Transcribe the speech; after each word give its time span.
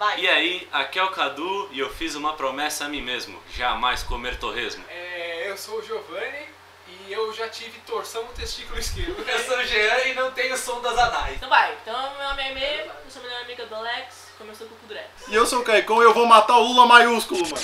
Vai. 0.00 0.20
E 0.20 0.28
aí, 0.28 0.68
aqui 0.72 0.96
é 0.96 1.02
o 1.02 1.10
Cadu 1.10 1.68
e 1.72 1.80
eu 1.80 1.90
fiz 1.90 2.14
uma 2.14 2.34
promessa 2.34 2.84
a 2.84 2.88
mim 2.88 3.02
mesmo: 3.02 3.36
jamais 3.56 4.00
comer 4.04 4.36
torresmo. 4.36 4.84
É, 4.88 5.50
eu 5.50 5.56
sou 5.56 5.80
o 5.80 5.82
Giovanni 5.82 6.46
e 6.86 7.12
eu 7.12 7.34
já 7.34 7.48
tive 7.48 7.80
torção 7.80 8.22
no 8.22 8.28
testículo 8.28 8.78
esquerdo. 8.78 9.16
Eu 9.28 9.38
sou 9.40 9.58
o 9.58 9.64
Jean 9.64 10.06
e 10.06 10.14
não 10.14 10.30
tenho 10.30 10.56
som 10.56 10.80
das 10.80 10.96
anais. 10.96 11.34
Então 11.34 11.48
vai, 11.48 11.76
então 11.82 12.00
meu 12.16 12.28
nome 12.28 12.42
é 12.42 12.54
Mê, 12.54 12.82
eu 12.82 13.10
sou 13.10 13.20
a 13.22 13.24
melhor 13.24 13.42
amiga 13.42 13.66
do 13.66 13.74
Alex, 13.74 14.30
começou 14.38 14.68
com 14.68 14.86
o 14.86 14.88
Drex. 14.88 15.08
E 15.26 15.34
eu 15.34 15.44
sou 15.44 15.62
o 15.62 15.64
Caicon 15.64 16.00
e 16.00 16.04
eu 16.04 16.14
vou 16.14 16.26
matar 16.26 16.58
o 16.58 16.62
Lula 16.62 16.86
maiúsculo, 16.86 17.40
mano. 17.40 17.56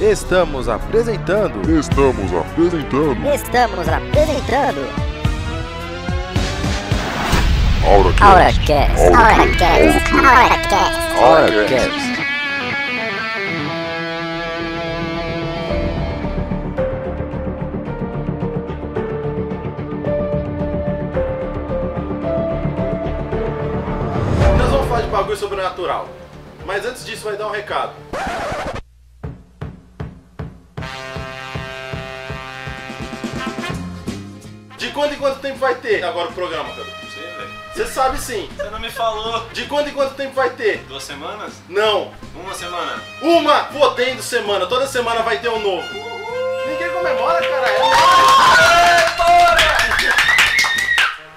Estamos 0.00 0.66
apresentando 0.66 1.60
Estamos 1.78 2.32
apresentando 2.32 3.34
Estamos 3.34 3.86
apresentando 3.86 5.18
AuraCast. 7.84 8.22
AuraCast, 8.22 9.06
AuraCast, 9.14 10.14
AuraCast. 10.14 11.07
HoraCast. 11.20 11.90
Nós 24.56 24.70
vamos 24.70 24.86
falar 24.86 25.00
de 25.00 25.08
bagulho 25.08 25.36
sobrenatural. 25.36 26.08
Mas 26.64 26.86
antes 26.86 27.04
disso, 27.04 27.24
vai 27.24 27.36
dar 27.36 27.48
um 27.48 27.50
recado. 27.50 27.94
De 34.76 34.90
quanto 34.92 35.14
em 35.14 35.18
quanto 35.18 35.40
tempo 35.40 35.58
vai 35.58 35.74
ter 35.74 36.04
agora 36.04 36.28
o 36.28 36.32
programa, 36.32 36.68
Cadu? 36.68 36.97
Você 37.78 37.86
sabe 37.86 38.18
sim. 38.18 38.50
Você 38.56 38.70
não 38.70 38.80
me 38.80 38.90
falou. 38.90 39.46
De 39.52 39.64
quanto 39.66 39.88
em 39.88 39.92
quanto 39.92 40.14
tempo 40.14 40.34
vai 40.34 40.50
ter? 40.50 40.78
Duas 40.88 41.04
semanas? 41.04 41.52
Não. 41.68 42.12
Uma 42.34 42.52
semana? 42.52 43.00
Uma 43.22 43.64
podendo 43.66 44.20
semana. 44.20 44.66
Toda 44.66 44.84
semana 44.88 45.22
vai 45.22 45.38
ter 45.38 45.48
um 45.48 45.60
novo. 45.60 45.86
Ninguém 46.66 46.90
comemora, 46.90 47.40
caralho. 47.40 47.78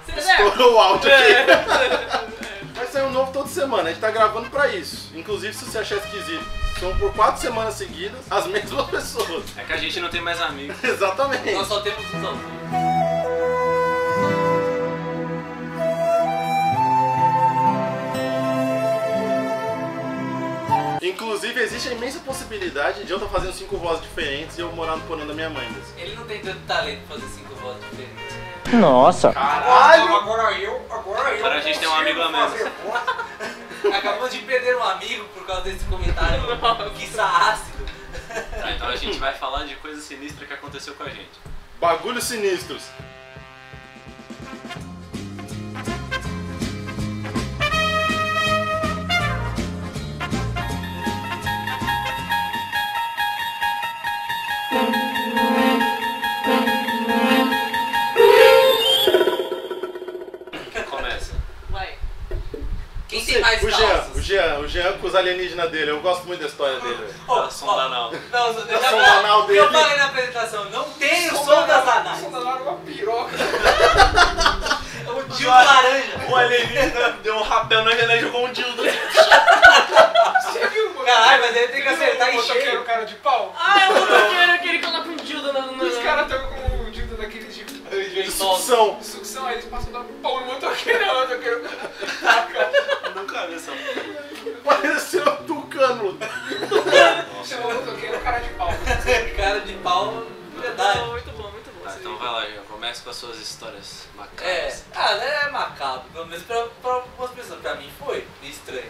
Se 0.03 0.11
quiser! 0.13 0.31
Estourou 0.31 0.73
o 0.73 0.79
áudio 0.79 1.11
aqui. 1.13 2.31
Vai 2.73 2.87
sair 2.87 3.03
um 3.03 3.11
novo 3.11 3.31
toda 3.31 3.47
semana. 3.47 3.89
A 3.89 3.91
gente 3.91 4.01
tá 4.01 4.09
gravando 4.09 4.49
pra 4.49 4.67
isso. 4.69 5.11
Inclusive, 5.13 5.53
se 5.53 5.63
você 5.65 5.77
achar 5.77 5.97
esquisito, 5.97 6.43
são 6.79 6.97
por 6.97 7.13
quatro 7.13 7.39
semanas 7.39 7.75
seguidas 7.75 8.19
as 8.31 8.47
mesmas 8.49 8.87
pessoas. 8.87 9.43
É 9.55 9.63
que 9.63 9.73
a 9.73 9.77
gente 9.77 9.99
não 9.99 10.09
tem 10.09 10.21
mais 10.21 10.41
amigos. 10.41 10.83
Exatamente. 10.83 11.51
Nós 11.51 11.67
só 11.67 11.81
temos 11.81 12.03
um 12.15 12.19
som. 12.19 12.90
Inclusive, 21.11 21.59
existe 21.59 21.89
a 21.89 21.91
imensa 21.91 22.19
possibilidade 22.19 23.03
de 23.03 23.11
eu 23.11 23.17
estar 23.17 23.29
fazendo 23.29 23.53
cinco 23.53 23.77
vozes 23.77 24.01
diferentes 24.01 24.57
e 24.57 24.61
eu 24.61 24.71
morar 24.71 24.95
no 24.95 25.03
porão 25.03 25.27
da 25.27 25.33
minha 25.33 25.49
mãe. 25.49 25.67
Ele 25.97 26.15
não 26.15 26.25
tem 26.25 26.41
tanto 26.41 26.59
talento 26.65 27.05
pra 27.05 27.17
fazer 27.17 27.27
cinco 27.27 27.53
vozes 27.55 27.83
diferentes. 27.89 28.79
Nossa. 28.79 29.33
Caralho! 29.33 30.15
Agora 30.15 30.51
eu, 30.53 30.85
agora 30.89 31.29
eu. 31.31 31.45
Agora 31.45 31.59
a 31.59 31.61
gente 31.61 31.79
tem 31.79 31.87
um 31.87 31.95
amigo 31.95 32.21
a 32.21 32.31
menos. 32.31 32.53
Acabamos 33.93 34.31
de 34.31 34.39
perder 34.39 34.77
um 34.77 34.83
amigo 34.83 35.25
por 35.33 35.45
causa 35.45 35.63
desse 35.63 35.83
comentário 35.85 36.41
quiçá 36.97 37.51
ácido. 37.51 37.85
Tá, 38.29 38.71
então 38.71 38.87
a 38.87 38.95
gente 38.95 39.19
vai 39.19 39.33
falar 39.33 39.65
de 39.65 39.75
coisa 39.75 39.99
sinistra 40.01 40.45
que 40.45 40.53
aconteceu 40.53 40.93
com 40.93 41.03
a 41.03 41.09
gente. 41.09 41.31
Bagulhos 41.79 42.23
sinistros. 42.23 42.83
Jean, 64.31 64.59
o 64.59 64.67
Jean, 64.67 64.91
o 64.91 64.99
com 64.99 65.07
os 65.07 65.15
alienígenas 65.15 65.69
dele. 65.69 65.91
Eu 65.91 65.99
gosto 65.99 66.25
muito 66.25 66.39
da 66.39 66.47
história 66.47 66.79
dele. 66.79 67.13
Ó, 67.27 67.41
Da 67.41 67.49
sonda 67.49 67.81
anal. 67.83 68.11
Não, 68.31 68.53
já 68.53 68.61
da 68.61 69.19
anal 69.19 69.41
falei, 69.41 69.59
eu 69.59 69.65
dele. 69.69 69.77
falei 69.83 69.97
na 69.97 70.05
apresentação, 70.05 70.65
não 70.69 70.83
tem 70.91 71.27
o 71.29 71.35
som 71.37 71.67
das 71.67 71.87
anais. 71.87 72.19
Som 72.21 72.31
da 72.31 72.39
Lara 72.39 72.59
é 72.59 72.63
uma 72.63 72.77
piroca. 72.77 73.35
É 75.05 75.09
o 75.11 75.23
tio 75.35 75.49
laranja. 75.49 76.11
O 76.29 76.35
alienígena 76.35 77.09
deu 77.23 77.35
um 77.35 77.41
rapel 77.43 77.83
na 77.83 77.91
janela 77.91 78.15
e 78.15 78.21
jogou 78.21 78.45
um 78.45 78.51
dildo. 78.53 78.83
Você 78.83 80.67
viu, 80.67 80.93
mano? 80.93 81.05
Caralho, 81.05 81.41
mas 81.41 81.55
ele 81.57 81.67
tem 81.67 81.81
que 81.81 81.87
acertar 81.89 82.27
o 82.27 82.31
em 82.31 82.35
motoqueiro, 82.35 82.69
cheio. 82.69 82.83
cara 82.83 83.03
de 83.05 83.15
pau? 83.15 83.53
Ah, 83.59 83.85
eu 83.85 83.93
motoqueiro, 83.99 84.51
aquele 84.53 84.79
que 84.79 84.85
coloca 84.85 85.09
um 85.09 85.15
dildo 85.17 85.51
na... 85.53 85.59
Os 85.59 85.97
caras 85.97 86.31
estão 86.31 86.47
com 86.47 86.75
um 86.87 86.91
dildo 86.91 87.15
daqueles 87.17 87.53
de, 87.55 87.63
De 87.65 88.23
de 88.23 88.31
sucção. 88.31 88.97
sucção, 89.01 89.45
aí 89.47 89.55
eles 89.55 89.65
passam 89.65 89.91
dar 89.91 90.03
pau 90.21 90.39
no 90.39 90.45
motoqueiro, 90.45 91.03
o 91.03 91.15
motoqueiro 91.21 91.63
Chama 97.51 97.67
o 97.67 97.73
motoqueiro 97.73 98.19
cara 98.21 98.39
de 98.39 98.49
pau. 98.51 98.69
Cara 99.35 99.59
de 99.59 99.73
pau, 99.73 100.23
verdade. 100.55 100.99
Muito 101.01 101.31
bom, 101.31 101.51
muito 101.51 101.71
bom. 101.77 101.83
Tá, 101.83 101.97
então 101.99 102.17
vai 102.17 102.31
lá, 102.31 102.45
Jean. 102.45 102.61
Comece 102.69 103.01
com 103.01 103.09
as 103.09 103.15
suas 103.17 103.37
histórias 103.41 104.07
É, 104.13 104.17
macabras. 104.17 104.85
ah, 104.95 105.11
é 105.15 105.49
macabro, 105.49 106.09
pelo 106.13 106.27
menos 106.27 106.43
pra, 106.45 106.65
pra 106.81 106.93
algumas 106.93 107.31
pessoas. 107.31 107.59
Pra 107.59 107.75
mim 107.75 107.91
foi 107.99 108.25
meio 108.41 108.53
estranho. 108.53 108.89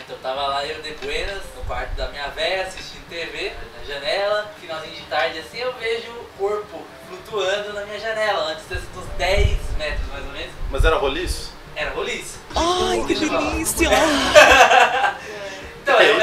Então 0.00 0.16
eu 0.16 0.22
tava 0.22 0.46
lá 0.46 0.64
eu 0.66 0.80
de 0.82 0.92
Buenas, 0.94 1.42
no 1.54 1.62
quarto 1.64 1.94
da 1.96 2.08
minha 2.08 2.28
véia, 2.28 2.62
assistindo 2.66 3.06
TV, 3.08 3.52
na 3.78 3.84
janela, 3.84 4.50
finalzinho 4.60 4.94
de 4.94 5.02
tarde 5.02 5.38
assim, 5.38 5.58
eu 5.58 5.72
vejo 5.74 6.10
o 6.10 6.24
corpo 6.38 6.82
flutuando 7.08 7.72
na 7.72 7.84
minha 7.86 7.98
janela, 7.98 8.52
antes 8.52 8.64
desses 8.66 8.84
uns 8.96 9.06
10 9.16 9.58
metros 9.78 10.06
mais 10.08 10.24
ou 10.26 10.32
menos. 10.32 10.52
Mas 10.70 10.84
era 10.84 10.96
roliço? 10.96 11.52
Era 11.74 11.90
roliço. 11.92 12.38
Ai, 12.54 13.02
que 13.06 13.14
delícia. 13.14 13.88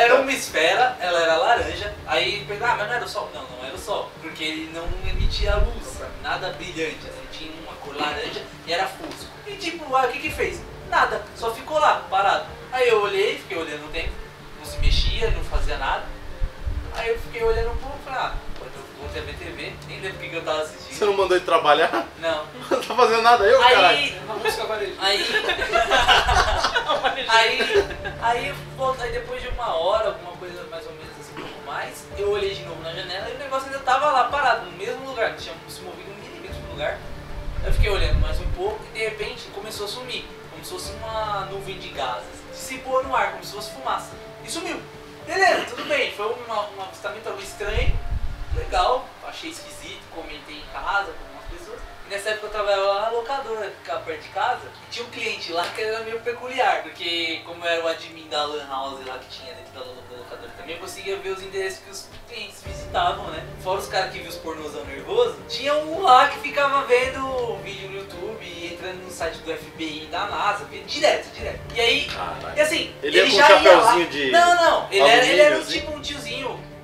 Era 0.06 0.22
uma 0.22 0.32
esfera, 0.32 0.96
ela 1.00 1.20
era 1.20 1.36
laranja, 1.36 1.92
aí 2.06 2.46
pergunta, 2.46 2.74
ah, 2.74 2.76
mas 2.76 2.88
não 2.88 2.94
era 2.94 3.06
o 3.06 3.10
sol? 3.10 3.32
Não, 3.34 3.42
não 3.42 3.66
era 3.66 3.74
o 3.74 3.80
sol, 3.80 4.12
porque 4.22 4.44
ele 4.44 4.72
não 4.72 4.88
emitia 5.10 5.56
luz, 5.56 6.00
nada 6.22 6.52
brilhante, 6.52 7.00
assim, 7.08 7.26
tinha 7.32 7.52
uma 7.64 7.74
cor 7.78 7.96
laranja 7.96 8.44
e 8.68 8.72
era 8.72 8.86
fusco. 8.86 9.32
E 9.48 9.54
tipo, 9.54 9.96
aí 9.96 10.08
o 10.08 10.12
que 10.12 10.20
que 10.20 10.30
fez? 10.30 10.62
Nada, 10.92 11.24
só 11.36 11.52
ficou 11.56 11.80
lá, 11.80 12.06
parado. 12.08 12.46
Aí 12.72 12.88
eu 12.88 13.02
olhei, 13.02 13.40
fiquei 13.40 13.58
olhando 13.58 13.88
o 13.88 13.90
tempo, 13.90 14.12
não 14.60 14.66
se 14.68 14.78
mexia, 14.78 15.32
não 15.32 15.44
fazia 15.44 15.80
nada. 15.80 16.04
Aí 16.94 17.10
eu 17.10 17.20
fiquei 17.22 17.42
olhando 17.42 17.72
um 17.72 17.78
pouco, 17.78 17.98
falei, 18.06 18.20
ah, 18.20 18.36
voltei 19.06 19.22
a 19.22 19.26
ver 19.26 19.34
TV, 19.36 19.74
nem 19.88 20.00
lembro 20.02 20.18
o 20.18 20.22
que, 20.22 20.30
que 20.30 20.36
eu 20.36 20.44
tava 20.44 20.58
Você 20.66 20.76
assistindo. 20.76 21.06
não 21.08 21.14
mandou 21.18 21.38
ele 21.38 21.46
trabalhar? 21.46 22.08
Não. 22.20 22.46
Não 22.70 22.82
tá 22.82 22.96
fazendo 22.96 23.22
nada 23.22 23.44
eu, 23.46 23.60
caralho. 23.60 23.88
Aí, 23.98 24.20
Uma 24.26 24.36
música. 24.42 24.66
Aí. 25.00 25.26
aí. 27.28 27.86
Aí, 28.22 28.56
aí 29.00 29.12
depois 29.12 29.42
de 29.42 29.48
uma 29.50 29.76
hora, 29.76 30.08
alguma 30.08 30.32
coisa 30.34 30.64
mais 30.70 30.86
ou 30.86 30.94
menos 30.94 31.12
assim, 31.20 31.34
um 31.34 31.42
pouco 31.46 31.66
mais, 31.66 32.06
eu 32.18 32.32
olhei 32.32 32.54
de 32.54 32.64
novo 32.64 32.82
na 32.82 32.92
janela 32.92 33.30
e 33.30 33.36
o 33.36 33.38
negócio 33.40 33.68
ainda 33.68 33.80
tava 33.80 34.12
lá 34.12 34.26
parado, 34.26 34.66
no 34.66 34.72
mesmo 34.78 35.06
lugar, 35.06 35.32
não 35.32 35.38
tinha 35.38 35.54
se 35.68 35.82
movido 35.82 36.10
um 36.12 36.16
milímetro 36.16 36.58
do 36.62 36.72
lugar. 36.72 36.98
Eu 37.64 37.74
fiquei 37.74 37.90
olhando 37.90 38.20
mais 38.20 38.40
um 38.40 38.50
pouco 38.52 38.80
e 38.94 39.00
de 39.00 39.04
repente 39.06 39.48
começou 39.54 39.86
a 39.86 39.90
sumir, 39.90 40.26
como 40.52 40.64
se 40.64 40.72
fosse 40.72 40.92
uma 40.94 41.46
nuvem 41.52 41.78
de 41.80 41.90
gases. 41.90 42.26
Dissipou 42.52 43.04
no 43.04 43.16
ar, 43.16 43.32
como 43.34 43.44
se 43.44 43.54
fosse 43.54 43.72
fumaça. 43.72 44.12
E 44.44 44.50
sumiu. 44.52 44.80
Beleza, 45.26 45.66
tudo 45.70 45.84
bem, 45.86 46.12
foi 46.12 46.32
uma, 46.48 46.62
um 46.70 46.82
avistamento 46.84 47.28
algo 47.28 47.42
estranho, 47.42 47.92
legal, 48.56 49.06
achei 49.28 49.50
esquisito, 49.50 50.02
comentei 50.14 50.58
em 50.58 50.66
casa 50.74 51.12
com 51.12 51.24
algumas 51.26 51.46
pessoas. 51.60 51.80
E 52.08 52.10
nessa 52.14 52.30
época 52.30 52.46
eu 52.48 52.52
trabalhava 52.52 52.84
lá 52.84 53.02
na 53.02 53.10
locadora, 53.10 53.74
ficava 53.82 54.02
perto 54.02 54.22
de 54.22 54.30
casa, 54.30 54.62
e 54.88 54.92
tinha 54.92 55.06
um 55.06 55.10
cliente 55.10 55.52
lá 55.52 55.68
que 55.68 55.82
era 55.82 56.02
meio 56.04 56.20
peculiar, 56.20 56.84
porque 56.84 57.42
como 57.46 57.66
era 57.66 57.84
o 57.84 57.88
admin 57.88 58.28
da 58.30 58.46
Lan 58.46 58.68
House 58.70 59.04
lá 59.08 59.18
que 59.18 59.28
tinha 59.40 59.52
dentro 59.56 59.74
da 59.74 59.80
lo- 59.80 60.04
da 60.12 60.18
locadora 60.18 60.52
também, 60.56 60.76
eu 60.76 60.82
conseguia 60.82 61.18
ver 61.18 61.30
os 61.30 61.42
endereços 61.42 61.80
que 61.80 61.90
os 61.90 62.08
clientes 62.30 62.62
visitavam, 62.64 63.26
né? 63.32 63.44
Fora 63.64 63.80
os 63.80 63.88
caras 63.88 64.12
que 64.12 64.20
viam 64.20 64.30
os 64.30 64.36
pornozão 64.38 64.86
nervoso, 64.86 65.36
tinha 65.50 65.74
um 65.74 66.04
lá 66.04 66.28
que 66.30 66.38
ficava 66.42 66.84
vendo 66.86 67.58
vídeo 67.64 67.90
no 67.90 67.98
YouTube 67.98 68.38
e 68.46 68.72
entrando 68.74 69.04
no 69.04 69.10
site 69.12 69.40
do 69.40 69.52
FBI 69.52 70.08
da 70.12 70.28
NASA, 70.28 70.66
direto, 70.86 71.34
direto. 71.34 71.60
E 71.74 71.82
aí, 71.82 72.06
Caralho. 72.06 72.56
e 72.56 72.62
assim, 72.62 72.96
Ele 73.02 73.20
ele, 73.20 73.32
já 73.32 73.48
um 73.58 73.62
ia 73.64 73.78
lá. 73.78 73.96
de 74.06 74.30
Não, 74.32 74.56
não, 74.56 74.88
ele 74.92 75.00
era, 75.10 75.26
ele 75.26 75.42
era 75.42 75.56
um 75.56 75.58
alumínio, 75.58 75.62
assim? 75.62 75.80
tipo 75.80 75.92
um 75.98 76.02
tiozinho, 76.02 76.75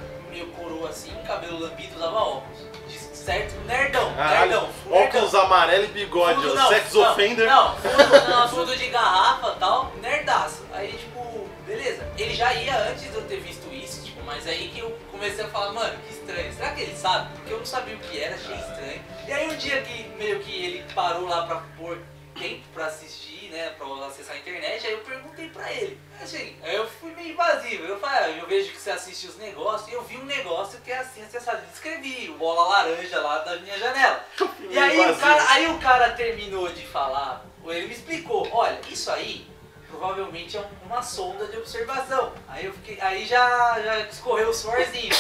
coroa 0.82 0.90
assim, 0.90 1.12
cabelo 1.26 1.60
lambido, 1.60 1.96
usava 1.96 2.16
óculos. 2.18 2.60
De- 2.88 3.12
Certo? 3.22 3.54
Nerdão, 3.68 4.12
Caralho, 4.16 4.40
nerdão, 4.52 4.70
full 4.84 4.92
nerdão. 4.94 5.08
óculos 5.22 5.36
amarelo 5.36 5.84
e 5.84 5.88
bigode, 5.90 6.42
Fundo- 6.42 6.58
ó, 6.60 6.68
sex 6.70 6.94
não, 6.94 7.12
offender. 7.12 7.48
Não, 7.48 7.76
fundo, 7.76 8.30
não, 8.30 8.50
fundo 8.50 8.76
de 8.76 8.88
garrafa 8.88 9.54
e 9.56 9.60
tal, 9.60 9.92
nerdaço. 10.02 10.66
Aí, 10.74 10.92
tipo, 10.94 11.48
beleza. 11.68 12.08
Ele 12.18 12.34
já 12.34 12.52
ia 12.56 12.76
antes 12.90 13.04
de 13.04 13.14
eu 13.14 13.22
ter 13.26 13.40
visto 13.42 13.72
isso, 13.72 14.04
tipo, 14.04 14.24
mas 14.26 14.48
aí 14.48 14.70
que 14.70 14.80
eu 14.80 14.98
comecei 15.12 15.46
a 15.46 15.48
falar, 15.50 15.72
mano, 15.72 15.94
que 16.08 16.14
estranho. 16.16 16.52
Será 16.52 16.72
que 16.72 16.82
ele 16.82 16.96
sabe? 16.96 17.30
Porque 17.36 17.54
eu 17.54 17.60
não 17.60 17.66
sabia 17.66 17.96
o 17.96 18.00
que 18.00 18.20
era, 18.24 18.34
achei 18.34 18.56
estranho. 18.56 19.02
E 19.28 19.32
aí 19.32 19.48
um 19.52 19.56
dia 19.56 19.80
que 19.84 20.10
meio 20.18 20.40
que 20.40 20.52
ele 20.66 20.84
parou 20.96 21.28
lá 21.28 21.44
pra 21.46 21.62
pôr 21.78 22.00
tempo 22.40 22.64
pra 22.74 22.86
assistir 22.86 23.50
né, 23.52 23.70
pra 23.78 23.86
acessar 24.08 24.36
a 24.36 24.40
internet, 24.40 24.86
aí 24.88 24.94
eu 24.94 25.00
perguntei 25.00 25.50
pra 25.50 25.72
ele. 25.72 26.00
Assim, 26.22 26.56
aí 26.64 26.76
eu 26.76 26.88
fui 26.88 27.12
meio 27.12 27.32
invasivo. 27.34 27.84
Eu 27.86 28.00
falei, 28.00 28.18
ah, 28.36 28.38
eu 28.38 28.48
vejo 28.48 28.72
que 28.72 28.78
você 28.80 28.92
assiste 28.92 29.28
os 29.28 29.38
negócios 29.38 29.90
e 29.90 29.94
eu 29.94 30.04
vi 30.04 30.18
um 30.18 30.26
negócio 30.26 30.80
que 30.82 30.92
é 30.92 30.98
assim, 31.00 31.22
acessado. 31.24 31.62
Escrevi 31.74 32.30
o 32.30 32.38
bola 32.38 32.68
laranja 32.70 33.20
lá 33.20 33.40
da 33.40 33.58
minha 33.58 33.78
janela. 33.78 34.26
E 34.70 34.78
aí 34.80 34.98
o, 35.12 35.18
cara, 35.18 35.52
aí 35.52 35.68
o 35.68 35.80
cara 35.80 36.12
terminou 36.12 36.72
de 36.72 36.86
falar, 36.88 37.44
ele 37.66 37.88
me 37.88 37.94
explicou, 37.94 38.48
olha, 38.54 38.80
isso 38.90 39.12
aí 39.12 39.46
provavelmente 39.90 40.56
é 40.56 40.62
um- 40.62 40.86
uma 40.88 41.02
sonda 41.04 41.46
de 41.48 41.58
observação. 41.58 42.34
Aí 42.48 42.66
eu 42.66 42.74
fiquei, 42.74 42.98
aí 43.02 43.26
já, 43.26 43.82
já 43.82 44.00
escorreu 44.02 44.50
o 44.50 44.54
suorzinho. 44.54 45.14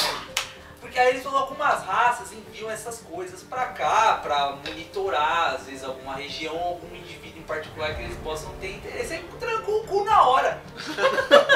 Porque 0.81 0.97
aí 0.99 1.09
ele 1.09 1.21
falou 1.21 1.41
algumas 1.41 1.83
raças 1.85 2.33
enviam 2.33 2.69
essas 2.69 2.99
coisas 2.99 3.43
pra 3.43 3.67
cá, 3.67 4.19
pra 4.21 4.57
monitorar, 4.67 5.53
às 5.53 5.67
vezes, 5.67 5.83
alguma 5.83 6.15
região, 6.15 6.57
algum 6.57 6.93
indivíduo 6.95 7.39
em 7.39 7.43
particular 7.43 7.95
que 7.95 8.01
eles 8.01 8.17
possam 8.17 8.51
ter 8.59 8.71
interesse. 8.71 9.13
Aí 9.13 9.23
trancou 9.39 9.81
o 9.81 9.87
cu 9.87 10.03
na 10.03 10.23
hora. 10.23 10.61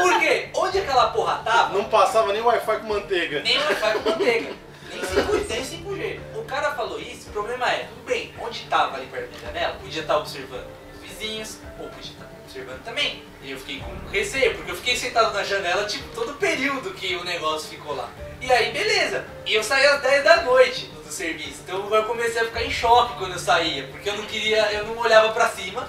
Por 0.02 0.20
quê? 0.20 0.50
Onde 0.54 0.78
aquela 0.78 1.10
porra 1.10 1.42
tava, 1.44 1.74
Não 1.74 1.86
passava 1.86 2.32
nem 2.32 2.42
Wi-Fi 2.42 2.80
com 2.80 2.88
manteiga. 2.88 3.42
nem 3.42 3.58
Wi-Fi 3.58 3.94
com 4.00 4.10
manteiga. 4.12 4.54
Nem 4.90 5.02
5G, 5.02 5.48
nem 5.50 5.64
5G. 5.66 6.20
O 6.36 6.44
cara 6.46 6.72
falou 6.76 7.00
isso, 7.00 7.30
o 7.30 7.34
problema 7.34 7.70
é, 7.70 7.86
tudo 7.86 8.06
bem, 8.06 8.34
onde 8.40 8.62
tava 8.66 8.96
ali 8.98 9.08
perto 9.08 9.32
da 9.32 9.48
janela, 9.48 9.74
podia 9.82 10.02
estar 10.02 10.18
observando 10.18 10.68
os 10.94 11.02
vizinhos, 11.02 11.58
ou 11.80 11.90
podia 11.90 12.12
estar 12.12 12.28
observando 12.46 12.84
também. 12.84 13.24
E 13.42 13.52
eu 13.52 13.58
fiquei 13.58 13.80
com 13.80 14.10
receio, 14.12 14.56
porque 14.56 14.72
eu 14.72 14.76
fiquei 14.76 14.96
sentado 14.96 15.34
na 15.34 15.44
janela, 15.44 15.86
tipo, 15.86 16.08
todo 16.16 16.32
o 16.32 16.36
período 16.36 16.94
que 16.94 17.16
o 17.16 17.24
negócio 17.24 17.70
ficou 17.70 17.96
lá. 17.96 18.10
E 18.42 18.52
aí, 18.52 18.72
beleza. 18.72 19.26
E 19.46 19.54
eu 19.54 19.64
saí 19.64 19.86
às 19.86 20.02
10 20.02 20.24
da 20.24 20.42
noite 20.44 20.86
do, 20.88 21.12
serviço. 21.12 21.62
Então 21.64 21.94
eu 21.94 22.04
comecei 22.04 22.42
a 22.42 22.46
ficar 22.46 22.64
em 22.64 22.70
choque 22.72 23.18
quando 23.18 23.34
eu 23.34 23.40
saía, 23.40 23.88
porque 23.88 24.10
eu 24.10 24.18
não 24.18 24.26
queria, 24.26 24.72
eu 24.74 24.86
não 24.86 24.98
olhava 24.98 25.32
pra 25.32 25.48
cima, 25.50 25.88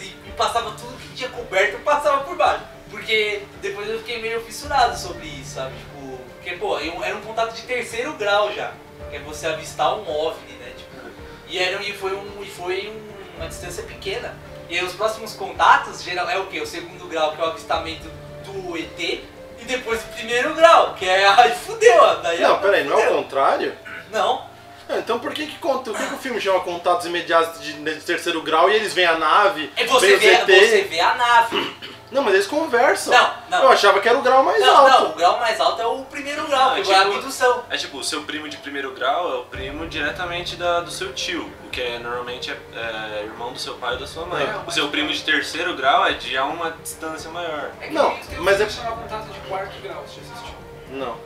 e 0.00 0.30
passava 0.36 0.72
tudo 0.72 0.98
que 0.98 1.14
tinha 1.14 1.30
coberto, 1.30 1.74
eu 1.74 1.80
passava 1.80 2.24
por 2.24 2.36
baixo. 2.36 2.64
Porque 2.90 3.40
depois 3.62 3.88
eu 3.88 3.98
fiquei 3.98 4.20
meio 4.20 4.42
fissurado 4.44 4.98
sobre 4.98 5.26
isso, 5.26 5.54
sabe? 5.54 5.72
Tipo, 5.76 6.18
porque, 6.34 6.52
pô, 6.56 6.78
eu, 6.78 7.02
era 7.02 7.16
um 7.16 7.22
contato 7.22 7.54
de 7.54 7.62
terceiro 7.62 8.12
grau 8.14 8.52
já. 8.52 8.72
Que 9.10 9.16
é 9.16 9.20
você 9.20 9.46
avistar 9.46 9.94
um 9.96 10.08
OVNI, 10.08 10.52
né? 10.54 10.72
Tipo, 10.76 10.96
e, 11.48 11.58
era, 11.58 11.82
e 11.82 11.92
foi, 11.94 12.14
um, 12.14 12.42
e 12.42 12.46
foi 12.46 12.88
um- 12.88 13.36
uma 13.36 13.48
distância 13.48 13.82
pequena. 13.84 14.36
E 14.68 14.78
aí 14.78 14.84
os 14.84 14.92
próximos 14.92 15.32
contatos, 15.34 16.02
geral, 16.02 16.28
é 16.28 16.38
o 16.38 16.46
quê? 16.46 16.60
O 16.60 16.66
segundo 16.66 17.06
grau, 17.08 17.32
que 17.34 17.40
é 17.40 17.44
o 17.44 17.48
avistamento 17.48 18.10
do 18.44 18.76
ET. 18.76 19.22
E 19.62 19.64
depois 19.64 20.00
o 20.02 20.06
primeiro 20.08 20.54
grau, 20.54 20.94
que 20.94 21.08
é. 21.08 21.24
Aí 21.38 21.52
fudeu. 21.54 22.20
Daí 22.22 22.40
Não, 22.40 22.56
é- 22.56 22.58
peraí, 22.58 22.84
não 22.84 22.98
é 22.98 23.08
o 23.10 23.14
contrário? 23.22 23.72
Não. 24.10 24.50
Ah, 24.92 24.98
Então 24.98 25.18
por 25.18 25.32
que 25.32 25.46
que, 25.46 25.58
conta, 25.58 25.90
por 25.90 25.98
que 26.00 26.06
que 26.06 26.14
o 26.14 26.18
filme 26.18 26.40
chama 26.40 26.60
Contatos 26.60 27.06
Imediatos 27.06 27.60
de, 27.62 27.72
de 27.74 27.94
terceiro 28.00 28.42
grau 28.42 28.70
e 28.70 28.74
eles 28.74 28.92
veem 28.94 29.06
a 29.08 29.16
nave, 29.18 29.72
É 29.76 29.86
você 29.86 30.16
vê, 30.16 30.32
ET? 30.34 30.46
você 30.46 30.82
vê 30.82 31.00
a 31.00 31.14
nave. 31.14 31.76
Não, 32.10 32.22
mas 32.22 32.34
eles 32.34 32.46
conversam. 32.46 33.10
Não, 33.14 33.34
não. 33.48 33.62
Eu 33.62 33.68
achava 33.70 33.98
que 33.98 34.06
era 34.06 34.18
o 34.18 34.20
grau 34.20 34.44
mais 34.44 34.60
Não, 34.60 34.76
alto. 34.76 34.90
não, 35.04 35.10
o 35.12 35.14
grau 35.14 35.40
mais 35.40 35.58
alto 35.58 35.80
é 35.80 35.86
o 35.86 36.02
primeiro 36.04 36.46
grau, 36.46 36.76
Não, 36.76 36.82
que 36.82 36.90
é 36.90 36.94
é 36.94 36.98
a 36.98 37.04
tipo- 37.04 37.14
abdução. 37.16 37.64
É 37.70 37.76
tipo, 37.78 37.96
o 37.96 38.04
seu 38.04 38.20
primo 38.24 38.50
de 38.50 38.58
primeiro 38.58 38.92
grau 38.92 39.32
é 39.32 39.36
o 39.38 39.44
primo 39.44 39.86
diretamente 39.88 40.56
da, 40.56 40.80
do 40.80 40.90
seu 40.90 41.14
tio, 41.14 41.50
o 41.64 41.70
que 41.70 41.80
é, 41.80 41.98
normalmente 41.98 42.50
é, 42.50 42.54
é 42.76 43.22
irmão 43.24 43.50
do 43.54 43.58
seu 43.58 43.76
pai 43.76 43.94
ou 43.94 43.98
da 44.00 44.06
sua 44.06 44.26
mãe. 44.26 44.46
Não, 44.46 44.66
o 44.66 44.70
seu 44.70 44.88
primo 44.90 45.10
de 45.10 45.22
terceiro 45.22 45.74
grau 45.74 46.04
é 46.06 46.12
de 46.12 46.36
uma 46.36 46.72
distância 46.82 47.30
maior. 47.30 47.70
É 47.80 47.86
que 47.86 47.94
Não, 47.94 48.14
mas 48.40 48.60
é- 48.60 48.66
Contato 48.66 49.28
de 49.32 49.40
Quarto 49.48 49.80
Grau, 49.82 50.04
você 50.06 50.20
assistiu? 50.20 50.54
Não. 50.90 51.16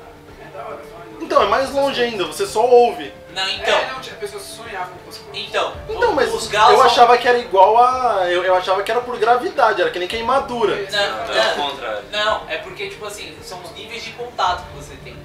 Então, 1.20 1.43
é 1.43 1.47
mais 1.47 1.70
longe 1.73 2.03
ainda, 2.03 2.25
você 2.26 2.47
só 2.47 2.64
ouve. 2.67 3.12
Não, 3.35 3.49
então. 3.49 3.75
É, 3.75 3.93
não, 3.93 4.00
tinha 4.00 4.17
pessoas 4.17 4.43
que 4.44 4.49
sonhavam 4.50 4.97
com 4.99 5.11
as 5.11 5.19
coisas. 5.19 5.49
Então, 5.49 5.73
Então, 5.88 6.12
mas 6.12 6.32
os 6.32 6.47
graus 6.47 6.73
eu 6.73 6.82
achava 6.82 7.19
que 7.19 7.26
era 7.26 7.38
igual 7.38 7.76
a. 7.79 8.31
Eu, 8.31 8.44
eu 8.44 8.55
achava 8.55 8.82
que 8.82 8.91
era 8.91 9.00
por 9.00 9.19
gravidade, 9.19 9.81
era 9.81 9.91
que 9.91 9.99
nem 9.99 10.08
queimadura. 10.08 10.76
Não, 10.76 11.26
Não, 11.26 11.35
é 11.35 11.53
o 11.53 11.56
não, 11.56 11.70
contrário. 11.70 12.05
não, 12.11 12.49
é 12.49 12.58
porque, 12.58 12.88
tipo 12.88 13.05
assim, 13.06 13.37
são 13.43 13.61
os 13.62 13.73
níveis 13.73 14.05
de 14.05 14.12
contato 14.12 14.64
que 14.69 14.76
você 14.76 14.94
tem. 15.05 15.17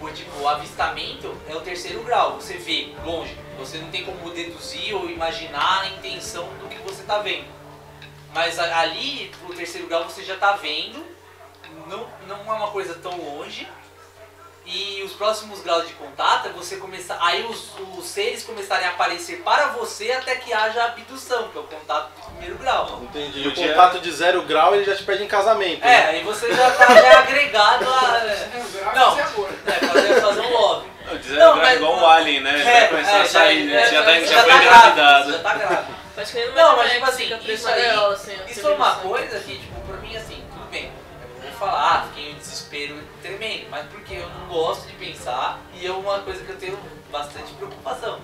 O, 0.00 0.08
tipo, 0.10 0.40
o 0.40 0.48
avistamento 0.48 1.36
é 1.48 1.54
o 1.54 1.60
terceiro 1.60 2.02
grau, 2.02 2.36
você 2.40 2.54
vê 2.54 2.92
longe. 3.04 3.36
Você 3.58 3.78
não 3.78 3.88
tem 3.90 4.04
como 4.04 4.30
deduzir 4.30 4.94
ou 4.94 5.10
imaginar 5.10 5.82
a 5.82 5.86
intenção 5.88 6.48
do 6.60 6.68
que 6.68 6.78
você 6.78 7.02
tá 7.02 7.18
vendo. 7.18 7.44
Mas 8.32 8.58
ali, 8.58 9.30
pro 9.44 9.54
terceiro 9.54 9.86
grau, 9.86 10.04
você 10.04 10.22
já 10.24 10.36
tá 10.36 10.52
vendo, 10.52 11.04
não, 11.86 12.06
não 12.26 12.52
é 12.54 12.56
uma 12.56 12.68
coisa 12.68 12.94
tão 12.94 13.16
longe. 13.18 13.68
E 14.72 15.02
os 15.02 15.12
próximos 15.14 15.60
graus 15.62 15.86
de 15.88 15.94
contato 15.94 16.46
é 16.46 16.52
você 16.52 16.76
começar. 16.76 17.18
Aí 17.20 17.44
os, 17.44 17.70
os 17.98 18.06
seres 18.06 18.44
começarem 18.44 18.86
a 18.86 18.90
aparecer 18.90 19.42
para 19.42 19.66
você 19.68 20.12
até 20.12 20.36
que 20.36 20.52
haja 20.52 20.82
a 20.82 20.86
abdução, 20.86 21.48
que 21.48 21.58
é 21.58 21.60
o 21.60 21.64
contato 21.64 22.10
de 22.14 22.22
primeiro 22.30 22.56
grau. 22.56 23.00
Entendi. 23.02 23.42
E 23.42 23.48
o 23.48 23.54
contato 23.54 23.98
de 23.98 24.12
zero 24.12 24.42
grau 24.42 24.74
ele 24.74 24.84
já 24.84 24.94
te 24.94 25.02
pede 25.02 25.24
em 25.24 25.26
casamento. 25.26 25.84
É, 25.84 25.88
né? 25.88 26.06
aí 26.10 26.22
você 26.22 26.54
já 26.54 26.70
tá 26.70 26.86
já 26.94 27.18
agregado 27.20 27.84
a. 27.92 28.16
É, 28.18 28.48
grau 28.92 29.10
Não. 29.16 29.18
é 29.18 29.24
fazer. 29.24 30.40
É, 30.40 30.46
um 30.46 30.52
love. 30.52 30.88
Não, 31.30 31.36
não, 31.36 31.56
mas- 31.56 31.76
igual 31.76 31.98
o 31.98 32.06
Alien, 32.06 32.40
né? 32.40 32.54
Ele 32.54 32.62
vai 32.64 32.88
começar 32.88 33.20
a 33.22 33.24
sair, 33.26 33.64
né? 33.64 33.86
Você 33.86 33.94
já, 33.94 34.04
tá, 34.04 34.20
já, 34.20 34.42
foi 34.42 34.52
tá 34.52 34.56
engravidado. 34.58 34.94
grávida, 34.94 35.32
Já 35.32 35.38
tá 35.42 35.54
grávida. 35.54 36.00
Não, 36.54 36.76
mas 36.76 36.92
tipo 36.92 37.06
assim, 37.06 37.38
isso 37.46 37.68
aí. 37.68 37.86
assim, 37.90 38.34
Isso 38.34 38.54
sem 38.54 38.62
foi 38.62 38.74
uma 38.74 38.90
vibração. 38.94 39.10
coisa 39.10 39.40
que, 39.40 39.58
tipo, 39.58 39.80
pra 39.80 39.96
mim 39.96 40.16
assim, 40.16 40.44
tudo 40.52 40.70
bem. 40.70 40.92
Eu 41.42 41.50
vou 41.50 41.58
falar, 41.58 41.80
ah, 41.80 42.06
fiquei 42.08 42.34
um 42.34 42.39
desespero 42.70 43.02
tremendo, 43.20 43.68
mas 43.68 43.86
porque 43.88 44.14
eu 44.14 44.28
não 44.30 44.46
gosto 44.46 44.86
de 44.86 44.94
pensar 44.94 45.60
e 45.74 45.86
é 45.86 45.90
uma 45.90 46.20
coisa 46.20 46.44
que 46.44 46.50
eu 46.50 46.56
tenho 46.56 46.78
bastante 47.10 47.52
preocupação. 47.54 48.20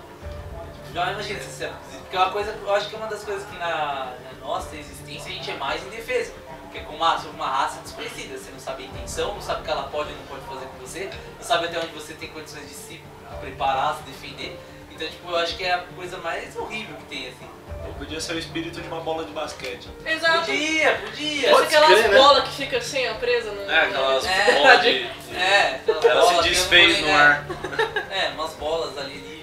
Já 0.93 1.11
imagina 1.11 1.39
se 1.41 1.49
você 1.49 1.71
porque 2.01 2.15
é 2.15 2.19
uma 2.19 2.31
coisa, 2.31 2.51
eu 2.51 2.73
acho 2.73 2.89
que 2.89 2.95
é 2.95 2.97
uma 2.97 3.07
das 3.07 3.23
coisas 3.23 3.45
que 3.45 3.57
na, 3.57 4.13
na 4.23 4.39
nossa 4.39 4.75
existência 4.77 5.29
a 5.29 5.35
gente 5.35 5.51
é 5.51 5.57
mais 5.57 5.85
indefeso. 5.85 6.31
Porque 6.61 6.79
como 6.81 6.97
uma, 6.97 7.17
sobre 7.17 7.35
uma 7.35 7.47
raça 7.47 7.81
desconhecida, 7.81 8.37
você 8.37 8.49
não 8.49 8.59
sabe 8.59 8.83
a 8.83 8.85
intenção, 8.87 9.33
não 9.33 9.41
sabe 9.41 9.61
o 9.61 9.63
que 9.65 9.71
ela 9.71 9.83
pode 9.83 10.11
ou 10.11 10.17
não 10.17 10.25
pode 10.25 10.45
fazer 10.45 10.65
com 10.67 10.77
você, 10.79 11.09
não 11.37 11.45
sabe 11.45 11.65
até 11.65 11.79
onde 11.79 11.87
você 11.87 12.13
tem 12.13 12.29
condições 12.29 12.67
de 12.67 12.73
se 12.73 13.01
preparar, 13.41 13.97
se 13.97 14.03
defender. 14.03 14.57
Então, 14.97 15.07
tipo, 15.07 15.29
eu 15.31 15.37
acho 15.37 15.55
que 15.55 15.63
é 15.63 15.73
a 15.73 15.77
coisa 15.95 16.17
mais 16.17 16.55
horrível 16.55 16.95
que 16.97 17.03
tem, 17.05 17.27
assim. 17.27 17.47
Ou 17.85 17.93
podia 17.93 18.19
ser 18.19 18.33
o 18.33 18.39
espírito 18.39 18.81
de 18.81 18.87
uma 18.87 18.99
bola 19.01 19.23
de 19.23 19.31
basquete. 19.31 19.87
Exato. 20.05 20.39
Podia, 20.47 20.95
podia. 20.95 21.49
Pode 21.51 21.67
aquelas 21.67 21.87
crer, 21.89 22.09
né? 22.09 22.17
bolas 22.17 22.43
que 22.49 22.55
fica 22.55 22.77
assim, 22.77 23.07
ó, 23.07 23.13
presa 23.13 23.51
no. 23.51 23.69
É, 23.71 23.79
aquelas 23.83 24.25
É, 24.25 24.51
bolas 24.53 24.81
de... 24.81 25.03
de- 25.03 25.35
É, 25.37 25.79
aquela 25.87 26.05
Ela 26.11 26.21
bola 26.21 26.43
se 26.43 26.49
desfez 26.49 26.99
no 27.01 27.13
ar. 27.15 27.45
negar. 27.47 28.07
É, 28.11 28.29
umas 28.29 28.53
bolas 28.55 28.97
ali. 28.97 29.36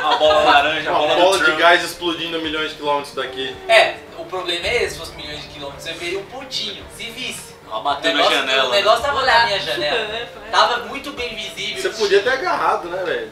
Uma 0.00 0.16
bola 0.16 0.40
laranja, 0.42 0.90
Uma 0.90 0.98
bola, 1.00 1.14
bola 1.16 1.32
do 1.32 1.38
de 1.38 1.44
Trump. 1.44 1.58
gás 1.60 1.84
explodindo 1.84 2.40
milhões 2.40 2.70
de 2.70 2.76
quilômetros 2.76 3.14
daqui. 3.14 3.54
É, 3.68 3.94
o 4.18 4.24
problema 4.24 4.66
é 4.66 4.82
esse, 4.84 4.94
se 4.94 4.98
fosse 4.98 5.14
milhões 5.14 5.42
de 5.42 5.48
quilômetros, 5.48 5.86
eu 5.86 5.94
veria 5.94 6.18
um 6.18 6.24
pontinho, 6.26 6.84
se 6.96 7.04
visse. 7.10 7.54
Ela 7.68 7.78
O 7.78 7.82
bateu 7.82 8.10
na 8.12 8.16
negócio, 8.18 8.38
janela. 8.38 8.68
o 8.68 8.70
negócio 8.70 9.02
tava 9.04 9.18
Olhar. 9.22 9.40
na 9.40 9.46
minha 9.46 9.58
janela. 9.60 10.28
Tava 10.52 10.76
muito 10.84 11.10
bem 11.12 11.34
visível. 11.34 11.82
Você 11.82 11.88
podia 11.98 12.22
ter 12.22 12.30
agarrado, 12.30 12.88
né, 12.88 13.02
velho? 13.04 13.26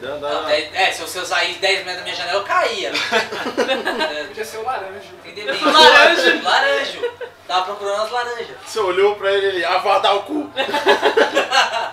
Dez- 0.45 0.73
é, 0.75 0.91
se 0.91 1.01
eu, 1.01 1.07
se 1.07 1.17
eu 1.19 1.25
saísse 1.25 1.59
10 1.59 1.77
metros 1.85 1.95
da 1.97 2.03
minha 2.03 2.15
janela, 2.15 2.39
eu 2.39 2.43
caía. 2.43 2.91
Podia 4.27 4.43
ser 4.45 4.57
o 4.57 4.63
laranja. 4.65 5.07
Entendeu? 5.23 5.55
Laranja. 5.71 6.41
Laranjo. 6.43 6.99
Tava 7.47 7.63
procurando 7.65 8.01
as 8.01 8.11
laranjas. 8.11 8.57
Você 8.65 8.79
olhou 8.79 9.15
pra 9.15 9.31
ele 9.31 9.45
e 9.45 9.49
ele, 9.49 9.65
ah, 9.65 10.13
o 10.15 10.23
cu. 10.23 10.51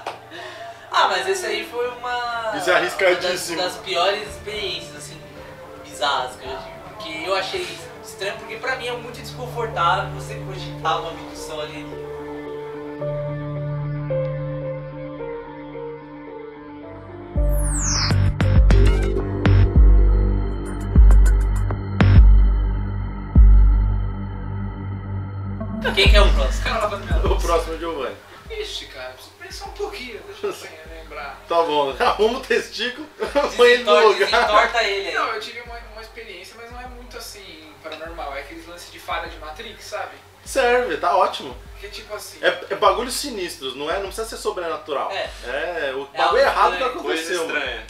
Ah, 1.02 1.08
mas 1.08 1.28
esse 1.28 1.44
aí 1.44 1.66
foi 1.68 1.88
uma. 1.88 2.52
Isso 2.56 2.70
é 2.70 2.74
arriscadíssimo. 2.76 3.58
Uma 3.58 3.64
das, 3.64 3.74
das 3.74 3.82
piores 3.82 4.28
experiências, 4.28 4.96
assim, 4.96 5.20
bizarras 5.82 6.36
que 6.36 6.46
eu 6.46 6.56
tive. 6.56 6.70
Porque 6.86 7.28
eu 7.28 7.34
achei 7.34 7.66
estranho, 8.04 8.36
porque 8.38 8.54
pra 8.54 8.76
mim 8.76 8.86
é 8.86 8.92
muito 8.92 9.20
desconfortável 9.20 10.12
você 10.12 10.36
cogitar 10.46 11.00
uma 11.00 11.10
abdução 11.10 11.60
alienígena. 11.60 12.12
Quem 25.96 26.08
que 26.08 26.16
é 26.16 26.20
o 26.20 26.32
próximo? 26.32 27.34
O 27.34 27.40
próximo 27.40 27.72
é 27.72 27.76
o 27.76 27.80
Giovanni. 27.80 28.16
Ixi, 28.50 28.86
cara, 28.86 29.10
preciso 29.14 29.34
pensar 29.40 29.66
um 29.66 29.72
pouquinho, 29.72 30.20
deixa 30.26 30.46
eu 30.46 30.52
pensar, 30.52 30.68
lembrar. 31.22 31.44
Tá 31.48 31.62
bom, 31.62 31.94
arruma 32.04 32.38
o 32.38 32.42
testículo, 32.42 33.06
põe 33.56 33.70
ele 33.70 33.84
no 33.84 34.08
lugar. 34.08 34.30
desentorta 34.30 34.82
ele 34.82 35.08
aí. 35.08 35.14
Não, 35.14 35.34
eu 35.34 35.40
tive 35.40 35.60
uma, 35.60 35.78
uma 35.92 36.02
experiência, 36.02 36.54
mas 36.60 36.70
não 36.70 36.80
é 36.80 36.86
muito 36.86 37.16
assim 37.16 37.72
paranormal. 37.82 38.36
É 38.36 38.40
aqueles 38.40 38.66
lances 38.66 38.90
de 38.92 38.98
falha 38.98 39.28
de 39.28 39.36
Matrix, 39.38 39.84
sabe? 39.84 40.16
Serve, 40.44 40.96
tá 40.96 41.16
ótimo. 41.16 41.56
Que 41.80 41.88
tipo 41.88 42.14
assim. 42.14 42.38
É, 42.42 42.66
é 42.70 42.74
bagulhos 42.76 43.14
sinistros, 43.14 43.76
não 43.76 43.90
é? 43.90 43.94
Não 43.94 44.06
precisa 44.06 44.26
ser 44.28 44.36
sobrenatural. 44.36 45.10
É. 45.10 45.30
É, 45.44 45.92
o 45.94 46.08
É 46.12 46.18
bagulho 46.18 46.42
errado 46.42 46.72
que 46.72 46.78
Coisa 46.78 46.98
aconteceu, 46.98 47.46
estranha. 47.46 47.86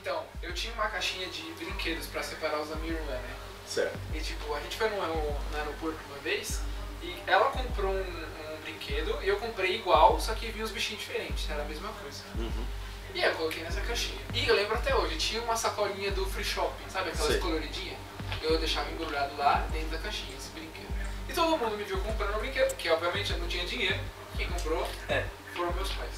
Então, 0.00 0.24
eu 0.42 0.52
tinha 0.54 0.72
uma 0.74 0.88
caixinha 0.88 1.26
de 1.28 1.42
brinquedos 1.52 2.06
pra 2.06 2.22
separar 2.22 2.60
os 2.60 2.68
da 2.68 2.76
minha 2.76 2.92
irmã, 2.92 3.12
né? 3.12 3.30
Certo. 3.66 3.98
E 4.14 4.20
tipo, 4.20 4.54
a 4.54 4.60
gente 4.60 4.76
foi 4.76 4.88
no, 4.88 4.96
no 4.96 5.56
aeroporto 5.56 5.98
uma 6.08 6.18
vez 6.18 6.60
e 7.02 7.16
ela 7.26 7.46
comprou 7.46 7.90
um, 7.92 7.98
um 7.98 8.45
brinquedo 8.70 9.18
e 9.22 9.28
eu 9.28 9.36
comprei 9.36 9.76
igual, 9.76 10.20
só 10.20 10.34
que 10.34 10.50
vinha 10.50 10.64
os 10.64 10.70
bichinhos 10.72 11.00
diferentes, 11.02 11.48
era 11.48 11.62
a 11.62 11.64
mesma 11.66 11.88
coisa. 12.02 12.22
Uhum. 12.36 12.64
E 13.14 13.22
aí 13.22 13.30
eu 13.30 13.34
coloquei 13.36 13.62
nessa 13.62 13.80
caixinha. 13.80 14.20
E 14.34 14.46
eu 14.46 14.54
lembro 14.54 14.74
até 14.74 14.94
hoje, 14.94 15.16
tinha 15.16 15.40
uma 15.42 15.56
sacolinha 15.56 16.10
do 16.10 16.26
free 16.26 16.44
shopping, 16.44 16.88
sabe 16.90 17.10
aquelas 17.10 17.32
Sei. 17.32 17.40
coloridinhas? 17.40 17.96
eu 18.42 18.58
deixava 18.58 18.90
embrulhado 18.90 19.36
lá 19.36 19.66
dentro 19.72 19.88
da 19.88 19.98
caixinha 19.98 20.36
esse 20.36 20.50
brinquedo. 20.50 20.86
E 21.28 21.32
todo 21.32 21.56
mundo 21.58 21.76
me 21.76 21.84
viu 21.84 21.98
comprando 22.00 22.36
o 22.36 22.38
brinquedo, 22.40 22.68
porque 22.68 22.88
obviamente 22.90 23.32
eu 23.32 23.38
não 23.38 23.46
tinha 23.48 23.64
dinheiro. 23.64 23.98
Quem 24.36 24.48
comprou 24.48 24.86
É. 25.08 25.24
foram 25.54 25.72
meus 25.72 25.90
pais. 25.92 26.10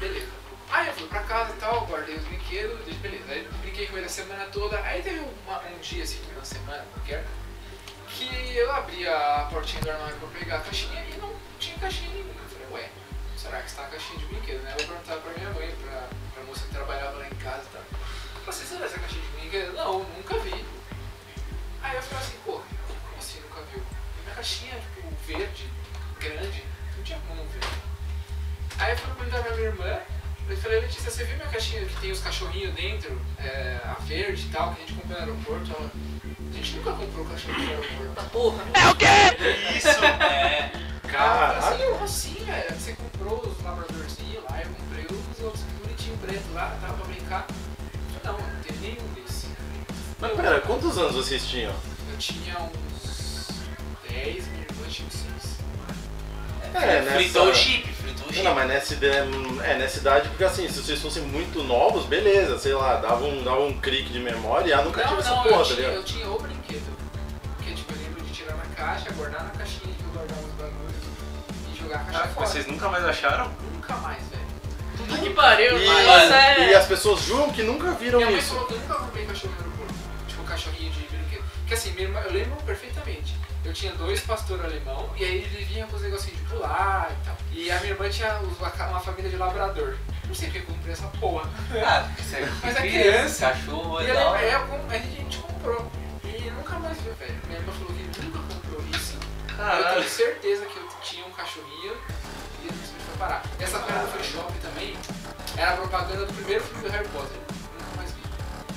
Beleza. 0.00 0.26
Aí 0.70 0.88
eu 0.88 0.94
fui 0.94 1.06
pra 1.06 1.22
casa 1.24 1.52
e 1.54 1.56
tal, 1.58 1.86
guardei 1.86 2.16
os 2.16 2.24
brinquedos, 2.24 2.78
beleza. 2.96 3.24
Aí 3.30 3.46
brinquei 3.62 3.86
com 3.86 3.96
ele 3.96 4.06
a 4.06 4.08
semana 4.10 4.46
toda. 4.46 4.78
Aí 4.82 5.02
teve 5.02 5.20
uma- 5.46 5.60
um 5.68 5.78
dia, 5.80 6.02
assim, 6.02 6.20
uma 6.34 6.44
semana 6.44 6.84
qualquer, 6.94 7.24
que 8.18 8.56
eu 8.56 8.72
abri 8.72 9.06
a 9.06 9.46
portinha 9.48 9.80
do 9.80 9.90
armário 9.90 10.16
pra 10.16 10.28
pegar 10.28 10.56
a 10.56 10.60
caixinha 10.60 11.04
e 11.04 11.16
não 11.18 11.32
tinha 11.60 11.78
caixinha 11.78 12.10
nenhuma. 12.10 12.32
Eu 12.42 12.48
falei, 12.48 12.82
ué, 12.82 12.90
será 13.36 13.60
que 13.60 13.68
está 13.68 13.82
a 13.82 13.86
caixinha 13.86 14.18
de 14.18 14.26
brinquedo, 14.26 14.60
né? 14.62 14.72
Eu 14.72 14.86
vou 14.86 14.96
perguntar 14.96 15.16
pra 15.18 15.32
minha 15.34 15.50
mãe, 15.50 15.72
pra, 15.84 16.08
pra 16.34 16.42
moça 16.42 16.66
que 16.66 16.74
trabalhava 16.74 17.18
lá 17.18 17.28
em 17.28 17.34
casa 17.36 17.62
e 17.62 17.72
tal. 17.72 17.82
Você 18.46 18.64
sabe 18.64 18.84
essa 18.84 18.98
caixinha 18.98 19.22
de 19.22 19.28
brinquedo? 19.28 19.72
Não, 19.74 20.00
nunca 20.00 20.36
vi. 20.40 20.64
Aí 21.80 21.96
eu 21.96 22.02
falei 22.02 22.24
assim, 22.24 22.36
pô, 22.44 22.52
como 22.52 23.18
assim 23.18 23.40
nunca 23.40 23.62
viu? 23.72 23.82
E 23.82 24.22
minha 24.22 24.34
caixinha, 24.34 24.74
tipo, 24.74 25.14
verde, 25.24 25.70
grande, 26.18 26.64
não 26.96 27.04
tinha 27.04 27.20
como 27.28 27.44
ver. 27.44 27.60
Aí 28.80 28.92
eu 28.92 28.96
fui 28.98 29.14
perguntar 29.14 29.42
pra 29.42 29.54
minha 29.54 29.68
irmã, 29.68 30.00
eu 30.50 30.56
falei, 30.56 30.80
Letícia, 30.80 31.10
você 31.10 31.24
viu 31.24 31.36
minha 31.36 31.48
caixinha 31.48 31.84
que 31.84 32.00
tem 32.00 32.10
os 32.10 32.20
cachorrinhos 32.20 32.74
dentro, 32.74 33.20
é, 33.38 33.78
a 33.84 33.94
verde 34.02 34.46
e 34.46 34.50
tal, 34.50 34.74
que 34.74 34.82
a 34.82 34.86
gente 34.86 34.94
comprou 34.94 35.20
no 35.20 35.26
aeroporto? 35.26 35.70
Ela, 35.72 35.90
a 36.50 36.56
gente 36.56 36.76
nunca 36.76 36.92
comprou 36.92 37.24
cachorro 37.26 37.58
no 37.58 37.68
aeroporto. 37.68 38.30
Porra. 38.30 38.64
Isso, 39.76 39.88
é. 39.88 40.72
Cara, 41.10 41.58
assim, 41.58 41.82
como 41.84 42.04
assim, 42.04 42.44
velho? 42.44 42.74
Você 42.74 42.92
comprou 42.92 43.40
os 43.46 43.62
labradorzinhos 43.62 44.44
lá, 44.44 44.60
eu 44.62 44.70
comprei 44.70 45.06
os 45.06 45.44
outros 45.44 45.62
bonitinhos 45.82 46.20
preto 46.20 46.52
lá, 46.54 46.76
tava 46.80 46.94
pra 46.94 47.06
brincar. 47.06 47.46
Não, 48.24 48.32
não 48.32 48.62
teve 48.62 48.78
nenhum 48.80 49.06
desse. 49.14 49.48
Mas 50.20 50.32
pera, 50.32 50.60
quantos 50.60 50.98
anos 50.98 51.14
vocês 51.14 51.46
tinham? 51.46 51.74
Eu 52.10 52.18
tinha 52.18 52.58
uns 52.58 53.48
10, 54.08 54.48
minha 54.48 54.64
irmã 54.64 54.86
tinha 54.88 55.08
uns 55.08 55.14
6. 55.14 55.58
É, 56.74 57.00
o 57.00 57.04
chip, 57.04 57.12
fritou 57.12 57.48
o 57.48 57.54
chip. 57.54 57.97
Não, 58.44 58.54
mas 58.54 58.68
nessa 58.68 58.94
ideia, 58.94 59.26
é, 59.64 59.74
nessa 59.78 59.98
idade, 59.98 60.28
porque 60.28 60.44
assim, 60.44 60.68
se 60.68 60.80
vocês 60.82 61.00
fossem 61.00 61.22
muito 61.22 61.62
novos, 61.64 62.04
beleza, 62.06 62.58
sei 62.58 62.74
lá, 62.74 62.96
dava 62.96 63.24
um, 63.24 63.42
dava 63.42 63.60
um 63.62 63.78
clique 63.80 64.12
de 64.12 64.20
memória, 64.20 64.78
ah, 64.78 64.82
nunca 64.82 65.00
Não, 65.02 65.08
tive 65.08 65.20
essa 65.20 65.30
não, 65.34 65.42
porra, 65.42 65.54
eu 65.56 65.58
tá 65.58 65.64
tinha, 65.64 65.76
ligado? 65.76 65.94
eu 65.96 66.04
tinha 66.04 66.30
o 66.30 66.38
brinquedo. 66.38 66.96
Porque 67.56 67.72
tipo, 67.74 67.92
eu 67.92 67.98
lembro 67.98 68.22
de 68.24 68.32
tirar 68.32 68.54
na 68.56 68.64
caixa, 68.76 69.10
guardar 69.12 69.44
na 69.44 69.50
caixinha, 69.50 69.92
de 69.94 70.02
guardar 70.04 70.38
os 70.38 70.52
bagulhos 70.52 70.94
e 71.74 71.78
jogar 71.78 71.96
a 71.96 72.04
caixa 72.04 72.18
Ah, 72.18 72.28
fora. 72.28 72.34
mas 72.40 72.48
vocês 72.50 72.66
nunca 72.66 72.88
mais 72.88 73.04
acharam? 73.04 73.50
Nunca 73.74 73.94
mais, 73.96 74.22
velho. 74.28 74.48
Puta 74.98 75.18
que 75.18 75.30
pariu, 75.30 75.78
E, 75.78 75.86
mas 76.06 76.30
é... 76.30 76.70
e 76.70 76.74
as 76.74 76.86
pessoas 76.86 77.20
juram 77.22 77.50
que 77.50 77.62
nunca 77.62 77.92
viram 77.92 78.18
Minha 78.18 78.30
mãe 78.30 78.38
isso. 78.40 78.50
falou 78.50 78.66
que 78.66 78.74
eu 78.74 78.78
nunca 78.80 78.94
comprei 78.94 79.24
cachorro 79.26 79.54
no 79.54 79.60
aeroporto. 79.64 79.94
Tipo, 80.28 80.42
cachorrinho 80.44 80.90
de 80.92 81.00
brinquedo. 81.00 81.44
Porque 81.60 81.74
assim, 81.74 81.90
minha 81.92 82.02
irmã, 82.08 82.20
eu 82.20 82.32
lembro 82.32 82.56
perfeitamente. 82.64 83.34
Eu 83.68 83.74
tinha 83.74 83.92
dois 83.92 84.20
pastores 84.20 84.64
alemão 84.64 85.10
e 85.14 85.22
aí 85.24 85.42
eles 85.44 85.68
vinham 85.68 85.86
com 85.88 85.96
os 85.96 86.02
negocinhos 86.02 86.38
de 86.38 86.44
pular 86.46 87.10
e 87.12 87.24
tal. 87.26 87.36
E 87.52 87.70
a 87.70 87.78
minha 87.80 87.92
irmã 87.92 88.08
tinha 88.08 88.38
uma 88.38 88.98
família 89.00 89.28
de 89.30 89.36
labrador. 89.36 89.94
Não 90.26 90.34
sei 90.34 90.48
porque 90.48 90.60
eu 90.60 90.74
comprei 90.74 90.92
essa 90.94 91.06
porra. 91.20 91.50
Ah, 91.84 92.08
é 92.34 92.46
Mas 92.64 92.76
é 92.76 92.80
criança, 92.80 92.80
criança. 92.80 93.48
cachorro 93.50 94.00
E 94.00 94.06
lembro, 94.06 94.34
é, 94.36 94.58
com- 94.66 94.90
a 94.90 94.98
gente 94.98 95.38
comprou. 95.38 95.92
E 96.24 96.50
nunca 96.50 96.78
mais 96.78 96.98
viu, 97.02 97.12
velho. 97.14 97.34
Minha 97.46 97.58
irmã 97.58 97.72
falou 97.74 97.88
que 97.92 98.22
nunca 98.22 98.38
comprou 98.54 98.82
isso. 98.90 99.18
Eu 99.58 99.94
tenho 99.94 100.08
certeza 100.08 100.64
que 100.64 100.76
eu 100.78 100.88
tinha 101.02 101.26
um 101.26 101.30
cachorrinho 101.32 101.94
e 102.62 102.64
me 102.64 102.72
foi 102.72 103.16
parar. 103.18 103.42
Essa 103.60 103.78
feira 103.80 104.00
do 104.02 104.08
Free 104.12 104.24
Shop 104.24 104.50
também 104.62 104.96
era 105.58 105.72
a 105.72 105.76
propaganda 105.76 106.24
do 106.24 106.32
primeiro 106.32 106.64
filme 106.64 106.84
do 106.84 106.90
Harry 106.90 107.08
Potter. 107.08 107.36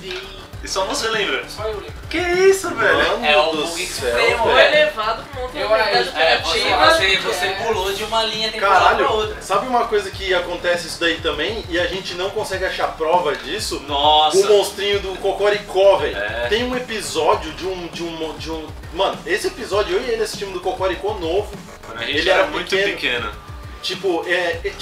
Vi. 0.02 0.42
E 0.64 0.68
só 0.68 0.84
você 0.84 1.08
lembra? 1.08 1.44
Só 1.48 1.64
eu 1.64 1.74
lembro. 1.80 1.92
Que 2.08 2.18
isso, 2.18 2.72
velho? 2.74 2.96
Mano 2.96 3.24
É 3.26 3.36
o 3.36 3.50
do 3.50 3.66
bug 3.66 3.86
Foi 3.86 4.10
velho. 4.12 4.70
levado 4.70 5.24
pra 5.24 5.40
uma 5.40 5.42
outra 5.42 5.60
Eu- 5.60 5.68
realidade 5.68 6.08
é, 6.22 6.38
você, 6.38 6.60
alternativa. 6.60 6.92
você, 6.92 7.16
você 7.18 7.46
É. 7.46 7.50
pulou 7.66 7.92
de 7.92 8.04
uma 8.04 8.22
linha 8.22 8.52
temporal 8.52 8.70
pra 8.80 8.80
Caralho, 8.90 9.10
outra. 9.12 9.42
sabe 9.42 9.66
uma 9.66 9.86
coisa 9.86 10.08
que 10.10 10.32
acontece 10.32 10.86
isso 10.86 11.00
daí 11.00 11.20
também 11.20 11.64
e 11.68 11.80
a 11.80 11.86
gente 11.88 12.14
não 12.14 12.30
consegue 12.30 12.64
achar 12.64 12.88
prova 12.96 13.34
disso? 13.34 13.80
Nossa! 13.88 14.36
O 14.38 14.48
monstrinho 14.56 15.00
do 15.00 15.18
Cocoricó, 15.18 15.96
velho. 15.96 16.16
É. 16.16 16.46
Tem 16.48 16.62
um 16.62 16.76
episódio 16.76 17.52
de 17.54 17.66
um, 17.66 17.88
de 17.88 18.04
um. 18.04 18.34
de 18.38 18.50
um. 18.52 18.64
Mano, 18.92 19.18
esse 19.26 19.48
episódio 19.48 19.96
eu 19.96 20.02
e 20.04 20.10
ele 20.10 20.22
assistimos 20.22 20.54
do 20.54 20.60
Cocoricó 20.60 21.14
novo. 21.14 21.50
Quando 21.84 21.98
a 21.98 22.04
gente 22.06 22.18
Ele 22.18 22.30
era, 22.30 22.42
era 22.42 22.48
muito 22.50 22.68
pequeno. 22.70 22.92
pequeno. 22.94 23.32
Tipo, 23.82 24.24
é, 24.28 24.60
é, 24.64 24.72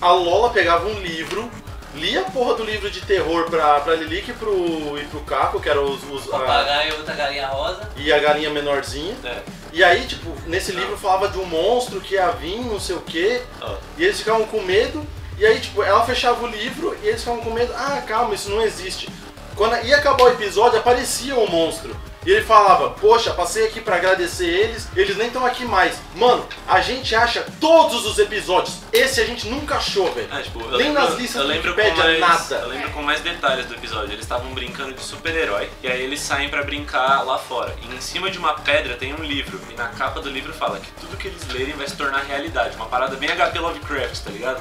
a 0.00 0.12
Lola 0.12 0.48
pegava 0.48 0.86
um 0.88 0.98
livro, 1.00 1.50
lia 1.96 2.20
a 2.22 2.30
porra 2.30 2.54
do 2.54 2.64
livro 2.64 2.90
de 2.90 3.00
terror 3.00 3.50
pra, 3.50 3.80
pra 3.80 3.94
Lilique 3.94 4.30
e 4.30 4.34
pro, 4.34 4.98
e 4.98 5.04
pro 5.06 5.20
Caco, 5.20 5.60
que 5.60 5.68
eram 5.68 5.84
os. 5.84 6.02
os- 6.10 6.32
a- 6.32 6.38
Papagaio 6.38 6.90
e 6.90 6.96
outra 6.96 7.14
galinha 7.14 7.46
rosa. 7.48 7.88
e 7.96 8.12
a 8.12 8.18
galinha 8.18 8.50
menorzinha. 8.50 9.14
É. 9.24 9.42
E 9.72 9.82
aí, 9.84 10.06
tipo, 10.06 10.30
nesse 10.46 10.72
livro 10.72 10.96
falava 10.96 11.28
de 11.28 11.38
um 11.38 11.44
monstro 11.44 12.00
que 12.00 12.14
ia 12.14 12.30
vir, 12.30 12.60
não 12.64 12.78
sei 12.80 12.96
o 12.96 13.00
quê. 13.00 13.42
Ó. 13.60 13.74
E 13.98 14.04
eles 14.04 14.18
ficavam 14.18 14.46
com 14.46 14.62
medo. 14.62 15.06
E 15.38 15.44
aí, 15.44 15.58
tipo, 15.60 15.82
ela 15.82 16.04
fechava 16.06 16.42
o 16.44 16.46
livro 16.48 16.96
e 17.02 17.08
eles 17.08 17.20
ficavam 17.20 17.40
com 17.42 17.50
medo. 17.50 17.72
Ah, 17.76 18.02
calma, 18.06 18.34
isso 18.34 18.48
não 18.48 18.62
existe. 18.62 19.08
Quando 19.54 19.76
ia 19.84 19.96
acabar 19.96 20.24
o 20.24 20.28
episódio, 20.28 20.78
aparecia 20.78 21.34
o 21.36 21.50
monstro. 21.50 21.94
E 22.26 22.30
ele 22.32 22.44
falava, 22.44 22.90
poxa, 22.90 23.32
passei 23.32 23.68
aqui 23.68 23.80
pra 23.80 23.94
agradecer 23.94 24.48
eles, 24.48 24.88
eles 24.96 25.16
nem 25.16 25.28
estão 25.28 25.46
aqui 25.46 25.64
mais. 25.64 25.96
Mano, 26.16 26.44
a 26.66 26.80
gente 26.80 27.14
acha 27.14 27.46
todos 27.60 28.04
os 28.04 28.18
episódios. 28.18 28.78
Esse 28.92 29.20
a 29.20 29.24
gente 29.24 29.46
nunca 29.46 29.76
achou, 29.76 30.12
velho. 30.12 30.26
Ah, 30.32 30.42
tipo, 30.42 30.60
eu 30.60 30.76
Nem 30.76 30.88
lembro, 30.88 31.02
nas 31.04 31.14
listas 31.14 31.36
eu 31.36 31.42
do 31.42 31.48
lembro 31.48 31.72
com 31.72 31.80
Wikipédia, 31.80 32.18
mais, 32.18 32.50
nada. 32.50 32.62
Eu 32.64 32.68
lembro 32.68 32.90
com 32.90 33.02
mais 33.02 33.20
detalhes 33.20 33.66
do 33.66 33.74
episódio. 33.74 34.10
Eles 34.12 34.24
estavam 34.24 34.52
brincando 34.52 34.92
de 34.92 35.00
super-herói 35.00 35.70
e 35.84 35.86
aí 35.86 36.02
eles 36.02 36.18
saem 36.18 36.48
pra 36.48 36.64
brincar 36.64 37.22
lá 37.24 37.38
fora. 37.38 37.76
E 37.80 37.94
em 37.94 38.00
cima 38.00 38.28
de 38.28 38.38
uma 38.38 38.54
pedra 38.54 38.96
tem 38.96 39.14
um 39.14 39.22
livro 39.22 39.60
e 39.70 39.74
na 39.74 39.86
capa 39.86 40.20
do 40.20 40.28
livro 40.28 40.52
fala 40.52 40.80
que 40.80 40.90
tudo 41.00 41.16
que 41.16 41.28
eles 41.28 41.46
lerem 41.52 41.74
vai 41.74 41.86
se 41.86 41.96
tornar 41.96 42.24
realidade. 42.24 42.74
Uma 42.74 42.86
parada 42.86 43.14
bem 43.14 43.28
HP 43.28 43.56
Lovecraft, 43.60 44.24
tá 44.24 44.30
ligado? 44.30 44.60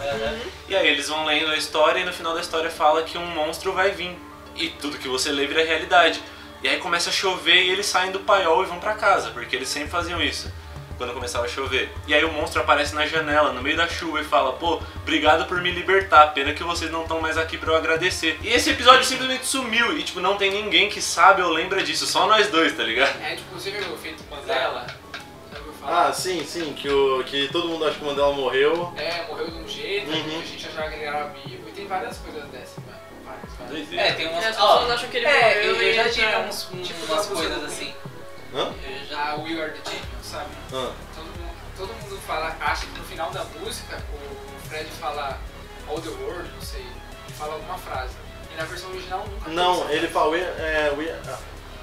E 0.70 0.76
aí 0.76 0.88
eles 0.88 1.10
vão 1.10 1.26
lendo 1.26 1.50
a 1.50 1.58
história 1.58 2.00
e 2.00 2.06
no 2.06 2.14
final 2.14 2.36
da 2.36 2.42
história 2.42 2.70
fala 2.70 3.02
que 3.02 3.18
um 3.18 3.26
monstro 3.26 3.74
vai 3.74 3.90
vir. 3.90 4.16
E 4.56 4.70
tudo 4.70 5.00
que 5.00 5.08
você 5.08 5.32
lê 5.32 5.48
vira 5.48 5.66
realidade. 5.66 6.22
E 6.64 6.68
aí 6.68 6.78
começa 6.80 7.10
a 7.10 7.14
chover 7.14 7.64
e 7.64 7.70
eles 7.70 7.86
saem 7.86 8.12
do 8.12 8.20
paiol 8.22 8.64
e 8.64 8.66
vão 8.66 8.80
pra 8.80 8.96
casa, 8.96 9.30
porque 9.32 9.56
eles 9.56 9.70
sempre 9.70 9.90
faziam 9.90 10.22
isso. 10.22 10.52
Quando 10.98 11.14
começava 11.14 11.44
a 11.46 11.50
chover. 11.50 11.92
E 12.08 12.14
aí 12.14 12.24
o 12.24 12.32
monstro 12.32 12.62
aparece 12.62 12.96
na 12.96 13.06
janela, 13.06 13.52
no 13.52 13.62
meio 13.62 13.76
da 13.76 13.86
chuva, 13.86 14.22
e 14.22 14.24
fala: 14.24 14.54
Pô, 14.54 14.82
obrigado 15.02 15.46
por 15.46 15.62
me 15.62 15.70
libertar, 15.70 16.28
pena 16.28 16.54
que 16.54 16.64
vocês 16.64 16.90
não 16.90 17.02
estão 17.02 17.20
mais 17.20 17.38
aqui 17.38 17.58
pra 17.58 17.74
eu 17.74 17.76
agradecer. 17.76 18.40
E 18.42 18.48
esse 18.48 18.70
episódio 18.70 19.04
simplesmente 19.04 19.46
sumiu, 19.46 19.98
e 19.98 20.04
tipo, 20.04 20.22
não 20.22 20.38
tem 20.38 20.50
ninguém 20.52 20.88
que 20.88 21.02
sabe 21.02 21.42
ou 21.42 21.52
lembra 21.52 21.84
disso, 21.84 22.08
só 22.08 22.26
nós 22.28 22.48
dois, 22.48 22.72
tá 22.78 22.82
ligado? 22.84 23.22
É, 23.22 23.36
tipo, 23.36 23.54
você 23.54 23.72
viu 23.72 23.82
o 23.92 23.94
efeito 23.96 24.24
Mandela? 24.32 24.88
Ouviu 25.58 25.74
falar? 25.82 26.08
Ah, 26.08 26.14
sim, 26.14 26.46
sim, 26.46 26.72
que, 26.72 26.88
o, 26.88 27.22
que 27.26 27.50
todo 27.52 27.68
mundo 27.68 27.84
acha 27.86 27.98
que 27.98 28.02
o 28.04 28.08
Mandela 28.08 28.32
morreu. 28.32 28.94
É, 28.96 29.26
morreu 29.28 29.48
de 29.52 29.58
um 29.58 29.68
jeito, 29.68 30.10
Uhum. 30.10 30.40
a 30.40 30.46
gente 30.46 30.66
achava 30.66 30.88
que 30.88 30.96
ele 30.96 31.04
era 31.04 31.26
vivo, 31.26 31.68
e 31.68 31.72
tem 31.74 31.88
várias 31.88 32.18
coisas 32.20 32.46
dessas, 32.48 32.78
É, 33.98 34.12
tem 34.14 34.28
umas. 34.28 34.46
As 34.46 34.56
pessoas 34.56 34.92
acham 34.92 35.10
que 35.10 35.18
ele 35.18 35.26
é, 35.26 35.32
morreu 35.56 35.76
eu, 35.76 35.82
eu 35.82 35.94
já 35.94 36.04
tive 36.10 36.32
já- 36.32 36.40
uns, 36.40 36.70
tipo, 36.84 37.14
umas 37.14 37.26
coisas 37.26 37.64
assim. 37.64 37.94
Hã? 38.54 38.74
Eu 38.84 39.06
já. 39.08 39.32
A 39.32 39.36
We 39.36 39.62
Are 39.62 39.72
the 39.72 39.90
Champions, 39.90 40.24
sabe? 40.24 40.50
Ah. 40.74 40.92
Todo 41.16 41.26
mundo, 41.26 41.56
todo 41.78 41.94
mundo 41.94 42.22
fala, 42.28 42.56
acha 42.62 42.86
que 42.86 42.98
no 43.00 43.06
final 43.06 43.32
da 43.32 43.44
música 43.60 44.02
o 44.14 44.68
Fred 44.70 44.90
fala 45.00 45.38
All 45.90 46.00
the 46.02 46.10
World, 46.10 46.50
não 46.54 46.62
sei, 46.62 46.82
ele 46.82 47.34
fala 47.38 47.54
alguma 47.54 47.78
frase. 47.78 48.14
E 48.54 48.58
na 48.58 48.64
versão 48.66 48.90
original 48.92 49.26
nunca 49.28 49.50
Não, 49.50 49.90
ele 49.90 50.08
fala. 50.08 50.30
we- 50.30 50.40
É, 50.42 50.94
we- 50.98 51.14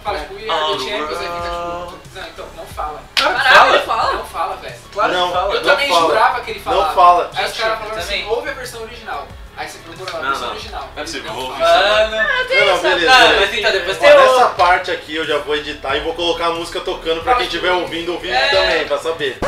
Fala, 0.02 0.18
tipo, 0.18 0.34
We 0.34 0.50
Are 0.50 0.72
the 0.72 0.78
Champions, 0.78 1.18
aí 1.20 1.26
fica 1.26 1.42
tipo. 1.42 1.98
Não, 2.14 2.28
então, 2.28 2.46
não 2.56 2.66
fala. 2.66 3.02
Caralho, 3.14 3.74
ele 3.76 3.84
fala? 3.84 4.12
Não 4.14 4.26
fala, 4.26 4.56
velho. 4.56 4.74
Claro 4.92 5.12
Não, 5.12 5.26
que 5.28 5.32
fala. 5.34 5.54
Eu 5.54 5.60
não 5.62 5.70
também 5.70 5.88
fala. 5.88 6.06
jurava 6.06 6.40
que 6.40 6.50
ele 6.50 6.60
falava. 6.60 6.86
Não 6.88 6.94
fala. 6.94 7.30
Aí 7.34 7.44
os 7.44 7.50
Gente, 7.52 7.60
caras 7.62 7.78
falaram 7.78 7.98
assim, 7.98 8.08
também. 8.22 8.28
ouve 8.28 8.48
a 8.48 8.52
versão 8.52 8.82
original. 8.82 9.28
Aí 9.56 9.68
você 9.68 9.78
procura 9.78 10.12
lá 10.12 10.18
a 10.18 10.30
versão 10.30 10.50
original. 10.50 10.88
Não 10.94 11.02
é 11.02 11.04
possível, 11.04 11.26
eu 11.30 11.34
vou 11.34 11.44
ouvir 11.44 11.60
Mano. 11.60 12.10
Não, 12.16 12.66
não, 12.66 12.82
beleza. 12.82 13.12
Ah, 13.12 13.36
mas 13.40 13.54
então 13.54 13.72
depois 13.72 13.96
Ó, 13.96 14.00
tem 14.00 14.10
nessa 14.10 14.30
outro. 14.30 14.48
parte 14.56 14.90
aqui 14.90 15.14
eu 15.16 15.26
já 15.26 15.38
vou 15.38 15.54
editar 15.56 15.96
e 15.96 16.00
vou 16.00 16.14
colocar 16.14 16.46
a 16.46 16.52
música 16.52 16.80
tocando 16.80 17.22
pra 17.22 17.34
quem 17.36 17.44
estiver 17.44 17.70
ouvindo 17.72 18.12
ouvir 18.12 18.30
É. 18.30 18.48
também, 18.48 18.86
pra 18.86 18.98
saber. 18.98 19.38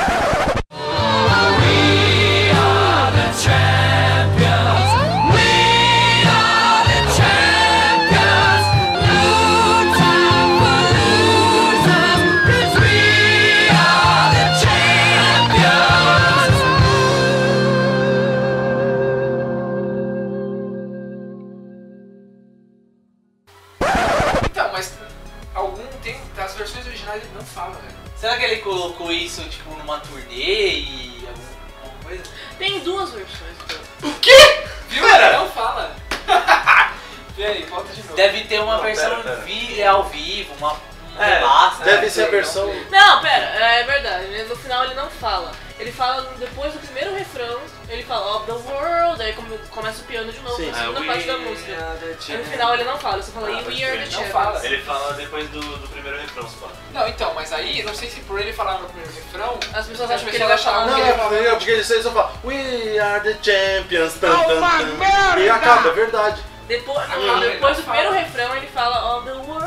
Versões. 33.75 33.89
então. 34.03 34.75
Viu? 34.89 35.09
Ele 35.09 35.37
não 35.37 35.49
fala. 35.51 35.95
Vê 37.37 37.47
aí, 37.47 37.63
volta 37.65 37.93
de 37.93 38.01
novo. 38.03 38.15
Deve 38.15 38.45
ter 38.45 38.61
uma 38.61 38.77
Não, 38.77 38.83
versão 38.83 39.11
pera, 39.11 39.23
pera. 39.23 39.37
vi- 39.43 39.83
ao 39.83 40.05
vivo, 40.05 40.55
uma, 40.59 40.77
É, 41.19 41.41
basta. 41.41 41.85
Deve 41.85 42.11
ser 42.11 42.25
a 42.25 42.31
versão. 42.31 42.67
Não, 42.91 43.21
pera, 43.21 43.45
é 43.45 43.83
verdade. 43.85 44.43
No 44.49 44.57
final 44.57 44.85
ele 44.85 44.95
não 44.95 45.09
fala. 45.11 45.53
Ele 45.79 45.91
fala 45.91 46.23
depois 46.39 46.73
do 46.73 46.79
primeiro 46.79 47.13
refrão, 47.17 47.59
ele 47.89 48.05
fala 48.05 48.37
of 48.37 48.47
the 48.47 48.53
world, 48.53 49.21
aí 49.21 49.33
come- 49.33 49.59
começa 49.71 50.03
o 50.03 50.05
piano 50.05 50.31
de 50.33 50.39
novo, 50.39 50.55
Sim. 50.57 50.71
a 50.71 50.73
Ah, 50.73 50.79
segunda 50.79 51.01
we 51.01 51.07
parte 51.09 51.27
da 51.27 51.37
música. 51.39 51.73
are 51.73 51.99
the 51.99 52.07
Aí 52.07 52.15
no 52.15 52.23
champions. 52.23 52.49
final 52.49 52.75
ele 52.75 52.85
não 52.85 52.97
fala, 52.97 53.21
você 53.23 53.33
fala 53.33 53.49
Ah, 53.49 53.63
we 53.67 53.85
are 53.85 53.99
the 53.99 54.07
champions. 54.07 54.33
fala. 54.33 54.65
Ele 54.65 54.83
fala 54.83 55.13
depois 55.15 55.49
do, 55.51 55.61
do 55.61 55.89
primeiro 55.89 56.17
refrão, 56.21 56.49
só. 56.49 56.69
Não, 56.93 57.09
então, 57.09 57.35
mas 57.35 57.53
aí, 57.53 57.83
não 57.83 57.93
sei 57.93 58.09
se 58.09 58.21
por 58.21 58.41
ele 58.41 58.53
falar 58.53 58.75
no 58.79 58.87
primeiro 58.87 59.13
refrão, 59.13 59.59
As 59.75 59.87
pessoas 59.87 60.11
as 60.13 60.17
acham 60.21 60.31
que 60.31 60.37
ele 60.37 60.45
vai 60.45 60.59
falar. 60.59 60.87
Não, 60.87 60.97
é 60.97 61.39
ele 61.41 61.51
porque 61.57 61.71
eles 61.73 61.87
só 61.89 62.11
falam 62.13 62.31
We 62.45 62.99
are 63.01 63.21
the 63.21 63.37
champions. 63.43 64.15
Tan, 64.15 64.29
tan, 64.45 64.61
tan. 64.61 65.41
E 65.41 65.51
acaba, 65.51 65.89
é 65.89 65.93
verdade. 65.93 66.41
Depois, 66.69 66.99
Ah, 67.11 67.17
não, 67.17 67.43
ele 67.43 67.55
depois 67.55 67.77
do 67.77 67.83
primeiro 67.83 68.09
fala. 68.11 68.21
refrão 68.23 68.57
ele 68.57 68.67
fala 68.69 69.17
of 69.19 69.27
the 69.27 69.33
world, 69.35 69.67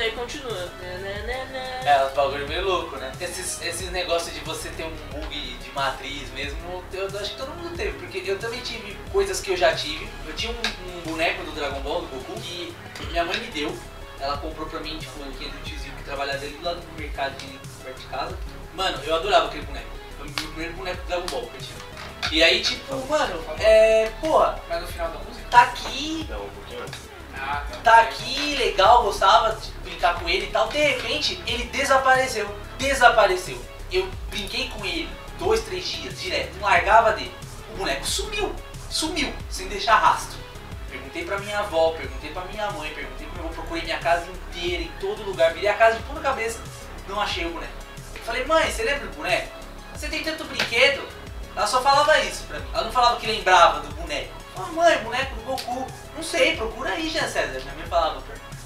aí 0.00 0.12
continua. 0.12 0.70
Na, 0.80 0.98
na, 0.98 1.44
na. 1.52 1.90
É, 1.90 2.06
os 2.06 2.12
bagulho 2.12 2.48
meio 2.48 2.64
louco, 2.64 2.96
né? 2.96 3.12
Esses, 3.20 3.60
esses 3.62 3.90
negócios 3.90 4.34
de 4.34 4.40
você 4.40 4.68
ter 4.70 4.84
um 4.84 4.94
bug 5.10 5.56
de 5.56 5.70
matriz 5.72 6.30
mesmo, 6.30 6.82
eu 6.92 7.06
acho 7.06 7.30
que 7.30 7.36
todo 7.36 7.54
mundo 7.54 7.76
teve, 7.76 7.98
porque 7.98 8.22
eu 8.24 8.38
também 8.38 8.60
tive 8.60 8.96
coisas 9.10 9.40
que 9.40 9.50
eu 9.50 9.56
já 9.56 9.74
tive. 9.74 10.08
Eu 10.26 10.34
tinha 10.34 10.52
um, 10.52 10.98
um 10.98 11.00
boneco 11.02 11.44
do 11.44 11.52
Dragon 11.52 11.80
Ball, 11.80 12.02
do 12.02 12.08
Goku, 12.08 12.40
que 12.40 12.74
minha 13.06 13.24
mãe 13.24 13.38
me 13.38 13.48
deu. 13.48 13.76
Ela 14.20 14.36
comprou 14.38 14.68
pra 14.68 14.80
mim, 14.80 14.98
tipo, 14.98 15.18
que 15.32 15.46
é 15.46 15.48
do 15.48 15.64
tiozinho 15.64 15.96
que 15.96 16.04
trabalhava 16.04 16.38
ali 16.38 16.52
do 16.54 16.64
lado 16.64 16.80
do 16.80 17.00
mercadinho 17.00 17.58
perto 17.82 17.98
de 17.98 18.06
casa. 18.06 18.38
Mano, 18.74 18.98
eu 19.04 19.16
adorava 19.16 19.46
aquele 19.48 19.66
boneco. 19.66 19.86
Foi 20.16 20.28
o 20.28 20.30
meu 20.30 20.48
primeiro 20.48 20.74
boneco 20.74 21.02
do 21.02 21.08
Dragon 21.08 21.26
Ball 21.26 21.46
que 21.48 21.56
eu 21.56 21.60
tive. 21.60 21.82
E 22.30 22.42
aí, 22.42 22.62
tipo, 22.62 22.94
mano, 23.08 23.44
é. 23.58 24.10
Porra, 24.20 24.58
mas 24.68 24.80
no 24.80 24.86
final 24.86 25.08
da 25.10 25.18
música. 25.18 25.31
Tá 25.52 25.62
aqui, 25.64 26.26
Não, 26.30 26.46
um 26.46 26.48
pouquinho 26.48 26.82
antes. 26.82 27.00
Ah, 27.36 27.64
tá 27.84 28.00
aqui, 28.02 28.56
legal, 28.56 29.02
gostava 29.02 29.54
de 29.54 29.70
brincar 29.82 30.18
com 30.18 30.28
ele 30.28 30.46
e 30.46 30.50
tal. 30.50 30.68
De 30.68 30.78
repente, 30.78 31.42
ele 31.46 31.64
desapareceu. 31.64 32.48
Desapareceu. 32.78 33.60
Eu 33.90 34.08
brinquei 34.30 34.70
com 34.70 34.84
ele 34.84 35.08
dois, 35.38 35.60
três 35.60 35.86
dias 35.86 36.20
direto, 36.20 36.54
não 36.54 36.62
largava 36.62 37.12
dele. 37.12 37.34
O 37.74 37.76
boneco 37.76 38.06
sumiu, 38.06 38.54
sumiu, 38.88 39.32
sem 39.50 39.68
deixar 39.68 39.96
rastro. 39.96 40.38
Perguntei 40.88 41.24
pra 41.24 41.38
minha 41.38 41.58
avó, 41.58 41.92
perguntei 41.92 42.30
pra 42.30 42.44
minha 42.44 42.70
mãe, 42.70 42.92
perguntei 42.94 43.26
pro 43.26 43.36
meu 43.36 43.46
avô, 43.46 43.54
procurei 43.54 43.82
minha 43.82 43.98
casa 43.98 44.26
inteira, 44.30 44.82
em 44.82 44.92
todo 45.00 45.22
lugar, 45.22 45.52
virei 45.52 45.68
a 45.68 45.74
casa 45.74 45.98
de 45.98 46.02
ponta 46.04 46.20
cabeça, 46.20 46.60
não 47.08 47.20
achei 47.20 47.44
o 47.46 47.50
boneco. 47.50 47.72
Falei, 48.24 48.44
mãe, 48.44 48.70
você 48.70 48.84
lembra 48.84 49.06
do 49.08 49.16
boneco? 49.16 49.48
Você 49.94 50.08
tem 50.08 50.22
tanto 50.22 50.44
brinquedo? 50.44 51.02
Ela 51.54 51.66
só 51.66 51.82
falava 51.82 52.18
isso 52.20 52.44
pra 52.44 52.58
mim. 52.58 52.66
Ela 52.72 52.84
não 52.84 52.92
falava 52.92 53.18
que 53.18 53.26
lembrava 53.26 53.80
do 53.80 53.94
boneco. 53.94 54.41
Ah, 54.56 54.70
mãe, 54.72 54.98
boneco 55.02 55.34
do 55.36 55.42
Goku. 55.42 55.86
Não 56.14 56.22
sei, 56.22 56.56
procura 56.56 56.90
aí, 56.90 57.08
Jean 57.08 57.28
César. 57.28 57.60
Minha 57.60 57.74
mãe 57.74 57.86
falava. 57.86 58.22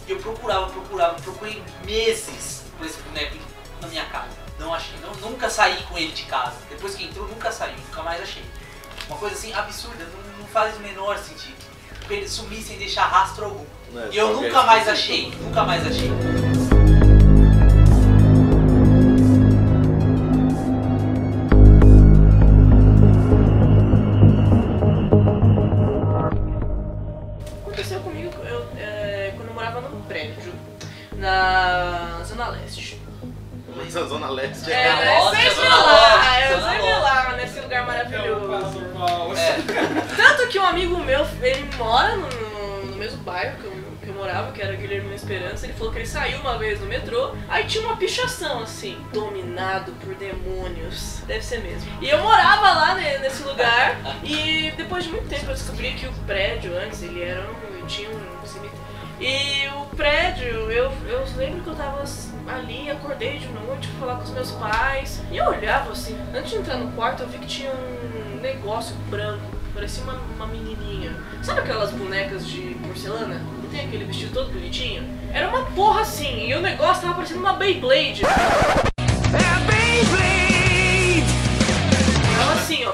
E 0.06 0.10
eu 0.10 0.18
procurava, 0.18 0.66
procurava, 0.68 1.14
procurei 1.20 1.62
meses 1.84 2.62
por 2.76 2.86
esse 2.86 2.98
boneco 3.00 3.36
na 3.80 3.88
minha 3.88 4.04
casa. 4.06 4.30
Não 4.58 4.72
achei, 4.72 4.98
não, 5.00 5.14
nunca 5.16 5.50
saí 5.50 5.82
com 5.84 5.98
ele 5.98 6.12
de 6.12 6.22
casa. 6.24 6.56
Depois 6.68 6.94
que 6.94 7.04
entrou, 7.04 7.26
nunca 7.28 7.52
saiu, 7.52 7.76
nunca 7.76 8.02
mais 8.02 8.22
achei. 8.22 8.44
Uma 9.08 9.18
coisa 9.18 9.34
assim 9.34 9.52
absurda, 9.52 10.04
não, 10.04 10.38
não 10.40 10.46
faz 10.46 10.76
o 10.76 10.80
menor 10.80 11.18
sentido. 11.18 11.56
Porque 11.98 12.14
ele 12.14 12.28
sumir 12.28 12.62
sem 12.62 12.78
deixar 12.78 13.06
rastro 13.06 13.44
algum. 13.46 13.64
É, 13.96 14.08
E 14.12 14.16
eu 14.16 14.30
é 14.30 14.32
nunca 14.32 14.62
mais 14.62 14.88
achei, 14.88 15.30
nunca 15.40 15.64
mais 15.64 15.86
achei. 15.86 16.10
Na 31.30 32.22
Zona 32.24 32.48
Leste. 32.48 33.00
Mas 33.76 33.96
a 33.96 34.04
Zona 34.04 34.30
Leste 34.30 34.72
É, 34.72 34.86
é. 34.86 34.90
eu 35.18 35.24
Nossa, 35.24 35.36
sempre 35.36 35.54
Zona 35.54 35.76
lá, 35.76 36.48
Zona 36.48 36.70
sempre 36.70 36.86
Leste. 36.86 37.00
lá, 37.02 37.32
nesse 37.36 37.60
lugar 37.60 37.86
maravilhoso. 37.86 38.80
É, 39.36 40.16
Tanto 40.16 40.48
que 40.48 40.58
um 40.58 40.64
amigo 40.64 40.98
meu, 40.98 41.26
ele 41.42 41.68
mora 41.76 42.16
no, 42.16 42.26
no- 42.28 42.96
mesmo 42.96 43.18
bairro 43.18 43.58
que 43.58 43.64
eu, 43.66 43.72
que 44.02 44.08
eu 44.08 44.14
morava, 44.14 44.52
que 44.52 44.62
era 44.62 44.74
Guilherme 44.74 45.14
Esperança, 45.14 45.66
ele 45.66 45.74
falou 45.74 45.92
que 45.92 45.98
ele 45.98 46.06
saiu 46.06 46.40
uma 46.40 46.56
vez 46.56 46.80
no 46.80 46.86
metrô, 46.86 47.34
aí 47.48 47.64
tinha 47.64 47.84
uma 47.84 47.96
pichação 47.96 48.60
assim, 48.62 48.96
dominado 49.12 49.92
por 50.00 50.14
demônios. 50.14 51.18
Deve 51.26 51.42
ser 51.44 51.58
mesmo. 51.60 51.90
E 52.00 52.08
eu 52.08 52.18
morava 52.22 52.72
lá 52.72 52.94
ne- 52.94 53.18
nesse 53.18 53.42
lugar, 53.42 53.96
e 54.24 54.72
depois 54.76 55.04
de 55.04 55.10
muito 55.10 55.28
tempo 55.28 55.44
eu 55.50 55.54
descobri 55.54 55.92
que 55.94 56.06
o 56.06 56.12
prédio 56.26 56.72
antes, 56.78 57.02
ele 57.02 57.22
era 57.22 57.42
um. 57.42 57.86
tinha 57.86 58.08
um 58.08 58.46
cemitério. 58.46 58.85
E 59.18 59.66
o 59.68 59.86
prédio, 59.96 60.70
eu, 60.70 60.92
eu 61.08 61.24
lembro 61.36 61.62
que 61.62 61.68
eu 61.68 61.74
tava 61.74 62.04
ali, 62.48 62.90
acordei 62.90 63.38
de 63.38 63.48
noite, 63.48 63.88
fui 63.88 64.00
falar 64.00 64.16
com 64.16 64.24
os 64.24 64.30
meus 64.30 64.50
pais. 64.50 65.22
E 65.30 65.38
eu 65.38 65.46
olhava 65.46 65.92
assim, 65.92 66.18
antes 66.34 66.50
de 66.50 66.58
entrar 66.58 66.76
no 66.76 66.92
quarto, 66.92 67.22
eu 67.22 67.28
vi 67.28 67.38
que 67.38 67.46
tinha 67.46 67.72
um 67.72 68.40
negócio 68.42 68.94
branco, 69.08 69.42
parecia 69.72 70.02
uma, 70.02 70.20
uma 70.36 70.46
menininha. 70.46 71.16
Sabe 71.42 71.60
aquelas 71.60 71.92
bonecas 71.92 72.46
de 72.46 72.76
porcelana? 72.86 73.40
Que 73.62 73.68
tem 73.68 73.86
aquele 73.86 74.04
vestido 74.04 74.34
todo 74.34 74.52
bonitinho? 74.52 75.08
Era 75.32 75.48
uma 75.48 75.64
porra 75.70 76.02
assim, 76.02 76.48
e 76.48 76.54
o 76.54 76.60
negócio 76.60 77.00
tava 77.02 77.14
parecendo 77.14 77.40
uma 77.40 77.54
Beyblade. 77.54 78.22
Ela 82.38 82.52
assim, 82.52 82.84
ó, 82.84 82.92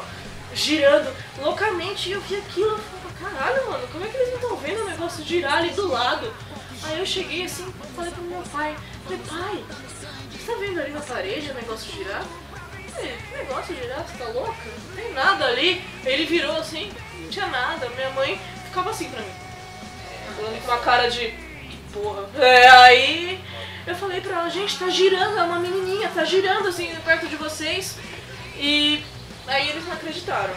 girando 0.55 1.13
loucamente, 1.41 2.11
e 2.11 2.13
eu 2.13 2.21
vi 2.21 2.37
aquilo, 2.37 2.71
eu 2.71 2.79
falei, 2.79 3.35
caralho, 3.35 3.71
mano, 3.71 3.89
como 3.91 4.05
é 4.05 4.09
que 4.09 4.17
girar 5.21 5.59
ali 5.59 5.71
do 5.71 5.89
lado? 5.89 6.33
Aí 6.85 6.99
eu 6.99 7.07
cheguei 7.07 7.45
assim, 7.45 7.73
falei 7.95 8.11
pro 8.13 8.23
meu 8.23 8.43
pai, 8.43 8.77
falei, 9.05 9.21
pai, 9.29 9.65
você 10.31 10.51
tá 10.51 10.59
vendo 10.59 10.81
ali 10.81 10.91
na 10.93 11.01
parede 11.01 11.51
o 11.51 11.55
negócio 11.55 11.93
girar? 11.93 12.25
Que 12.95 13.37
negócio 13.37 13.75
girar, 13.75 14.05
você 14.05 14.19
tá 14.19 14.29
louca? 14.31 14.55
Não 14.89 14.97
tem 14.97 15.13
nada 15.13 15.47
ali. 15.47 15.83
Ele 16.05 16.25
virou 16.27 16.57
assim, 16.57 16.93
não 17.19 17.29
tinha 17.29 17.47
nada, 17.47 17.89
minha 17.91 18.11
mãe 18.11 18.41
ficava 18.67 18.91
assim 18.91 19.09
pra 19.09 19.21
mim. 19.21 19.33
Olhando 20.39 20.65
com 20.65 20.71
uma 20.71 20.81
cara 20.81 21.11
de 21.11 21.19
"Que 21.31 21.79
porra. 21.93 22.29
É, 22.39 22.69
aí 22.69 23.45
eu 23.87 23.95
falei 23.95 24.21
pra 24.21 24.41
ela, 24.41 24.49
gente, 24.49 24.79
tá 24.79 24.89
girando, 24.89 25.39
é 25.39 25.43
uma 25.43 25.59
menininha, 25.59 26.09
tá 26.09 26.25
girando 26.25 26.69
assim 26.69 26.95
perto 27.05 27.27
de 27.29 27.37
vocês. 27.37 27.97
E 28.57 29.03
aí 29.47 29.69
eles 29.71 29.85
não 29.87 29.93
acreditaram. 29.93 30.55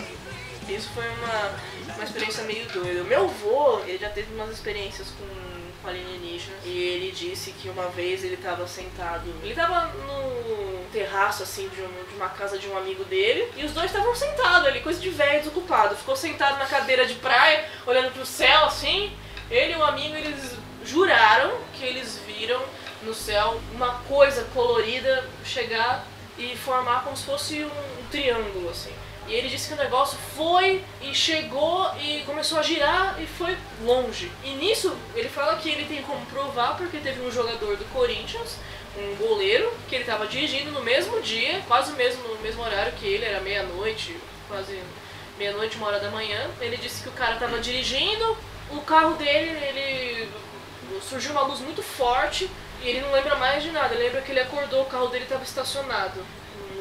Isso 0.67 0.89
foi 0.93 1.07
uma, 1.07 1.53
uma 1.95 2.03
experiência 2.03 2.43
meio 2.43 2.65
doida. 2.69 3.03
Meu 3.03 3.25
avô, 3.25 3.79
ele 3.85 3.97
já 3.97 4.09
teve 4.09 4.33
umas 4.33 4.49
experiências 4.51 5.07
com, 5.09 5.25
com 5.81 5.87
alienígenas. 5.87 6.59
E 6.63 6.77
ele 6.77 7.11
disse 7.11 7.51
que 7.51 7.69
uma 7.69 7.87
vez 7.89 8.23
ele 8.23 8.37
tava 8.37 8.67
sentado. 8.67 9.23
Ele 9.43 9.53
tava 9.55 9.87
no 9.93 10.85
terraço, 10.91 11.43
assim, 11.43 11.67
de, 11.69 11.81
um- 11.81 12.03
de 12.09 12.15
uma 12.15 12.29
casa 12.29 12.57
de 12.57 12.67
um 12.67 12.77
amigo 12.77 13.03
dele. 13.05 13.51
E 13.55 13.65
os 13.65 13.71
dois 13.71 13.87
estavam 13.91 14.13
sentados 14.15 14.67
ali, 14.67 14.81
coisa 14.81 14.99
de 14.99 15.09
velho 15.09 15.39
desocupado. 15.39 15.95
Ficou 15.95 16.15
sentado 16.15 16.57
na 16.59 16.65
cadeira 16.65 17.05
de 17.05 17.15
praia, 17.15 17.67
olhando 17.85 18.11
pro 18.13 18.25
céu, 18.25 18.65
assim. 18.65 19.11
Ele 19.49 19.73
e 19.73 19.75
o 19.75 19.83
amigo, 19.83 20.15
eles 20.15 20.55
juraram 20.83 21.57
que 21.73 21.83
eles 21.83 22.19
viram 22.27 22.61
no 23.03 23.13
céu 23.13 23.59
uma 23.73 23.99
coisa 24.07 24.43
colorida 24.53 25.27
chegar 25.43 26.05
e 26.37 26.55
formar 26.57 27.03
como 27.03 27.15
se 27.15 27.23
fosse 27.25 27.63
um, 27.63 27.67
um 27.67 28.05
triângulo, 28.09 28.69
assim. 28.69 28.91
E 29.27 29.33
ele 29.33 29.49
disse 29.49 29.67
que 29.67 29.73
o 29.73 29.77
negócio 29.77 30.17
foi 30.35 30.83
e 31.01 31.13
chegou 31.13 31.91
e 31.99 32.23
começou 32.25 32.59
a 32.59 32.61
girar 32.61 33.19
e 33.19 33.25
foi 33.25 33.57
longe. 33.83 34.31
E 34.43 34.51
nisso 34.51 34.95
ele 35.15 35.29
fala 35.29 35.55
que 35.57 35.69
ele 35.69 35.85
tem 35.85 36.03
como 36.03 36.23
provar 36.27 36.77
porque 36.77 36.97
teve 36.99 37.21
um 37.21 37.31
jogador 37.31 37.75
do 37.75 37.85
Corinthians, 37.85 38.57
um 38.97 39.15
goleiro, 39.15 39.73
que 39.89 39.95
ele 39.95 40.03
estava 40.03 40.27
dirigindo 40.27 40.71
no 40.71 40.81
mesmo 40.81 41.19
dia, 41.21 41.61
quase 41.67 41.91
mesmo, 41.93 42.27
no 42.27 42.39
mesmo 42.39 42.63
horário 42.63 42.93
que 42.93 43.05
ele, 43.05 43.25
era 43.25 43.41
meia-noite, 43.41 44.15
quase 44.47 44.79
meia-noite, 45.39 45.77
uma 45.77 45.87
hora 45.87 45.99
da 45.99 46.11
manhã. 46.11 46.47
Ele 46.61 46.77
disse 46.77 47.01
que 47.01 47.09
o 47.09 47.13
cara 47.13 47.33
estava 47.33 47.59
dirigindo, 47.59 48.37
o 48.69 48.81
carro 48.81 49.15
dele, 49.15 49.49
ele 49.49 50.29
surgiu 51.01 51.31
uma 51.31 51.41
luz 51.41 51.59
muito 51.61 51.81
forte 51.81 52.49
e 52.83 52.87
ele 52.87 53.01
não 53.01 53.11
lembra 53.11 53.35
mais 53.37 53.63
de 53.63 53.71
nada. 53.71 53.95
Ele 53.95 54.03
lembra 54.03 54.21
que 54.21 54.31
ele 54.31 54.39
acordou, 54.39 54.83
o 54.83 54.85
carro 54.85 55.07
dele 55.07 55.23
estava 55.23 55.43
estacionado 55.43 56.23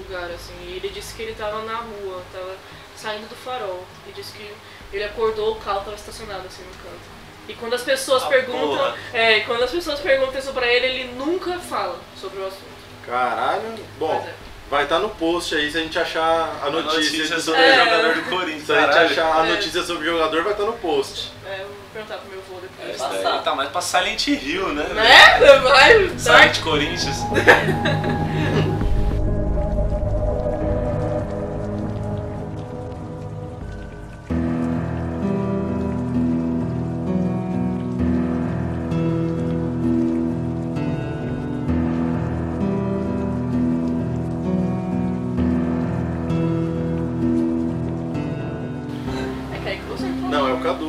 lugar 0.08 0.30
assim. 0.30 0.54
E 0.66 0.76
ele 0.76 0.88
disse 0.90 1.14
que 1.14 1.22
ele 1.22 1.32
estava 1.32 1.62
na 1.62 1.76
rua, 1.76 2.22
estava 2.26 2.54
saindo 2.96 3.28
do 3.28 3.34
farol. 3.36 3.84
E 4.08 4.12
disse 4.12 4.32
que 4.32 4.50
ele 4.92 5.04
acordou, 5.04 5.52
o 5.52 5.56
carro 5.56 5.78
estava 5.80 5.96
estacionado 5.96 6.46
assim 6.46 6.62
no 6.62 6.70
canto. 6.82 7.14
E 7.48 7.52
quando 7.54 7.74
as 7.74 7.82
pessoas 7.82 8.22
Ah, 8.22 8.26
perguntam, 8.26 8.68
porra. 8.78 8.94
é, 9.12 9.40
quando 9.40 9.62
as 9.64 9.70
pessoas 9.70 10.00
perguntam 10.00 10.38
isso 10.38 10.52
pra 10.52 10.66
ele, 10.66 10.86
ele 10.86 11.12
nunca 11.14 11.58
fala 11.58 11.98
sobre 12.18 12.38
o 12.40 12.46
assunto. 12.46 12.74
Caralho. 13.06 13.74
Bom, 13.98 14.14
é. 14.26 14.32
vai 14.70 14.84
estar 14.84 14.98
no 14.98 15.10
post 15.10 15.54
aí 15.54 15.70
se 15.70 15.76
a 15.76 15.80
gente 15.82 15.98
achar 15.98 16.58
a 16.62 16.66
A 16.66 16.70
notícia, 16.70 17.18
notícia 17.18 17.40
sobre 17.40 17.60
É. 17.60 17.72
o 17.82 17.84
jogador 17.84 18.14
do 18.14 18.22
Corinthians. 18.30 18.64
Se 18.66 18.72
a 18.72 18.80
gente 18.80 19.12
achar 19.12 19.40
a 19.42 19.46
É. 19.46 19.50
notícia 19.50 19.82
sobre 19.82 20.08
o 20.08 20.12
jogador, 20.12 20.42
vai 20.42 20.52
estar 20.52 20.64
no 20.64 20.72
post. 20.74 21.32
É, 21.46 21.60
eu 21.60 21.66
vou 21.66 21.76
perguntar 21.92 22.16
pro 22.16 22.30
meu 22.30 22.38
avô 22.40 22.60
depois. 22.62 22.96
Isso 22.96 23.08
daí 23.22 23.42
tá 23.42 23.54
mais 23.54 23.68
pra 23.68 23.80
Silent 23.82 24.26
Hill, 24.26 24.68
né? 24.68 24.84
Né? 24.94 25.38
Vai, 25.38 25.58
vai. 25.58 26.18
Silent 26.18 26.60
Corinthians. 26.62 27.16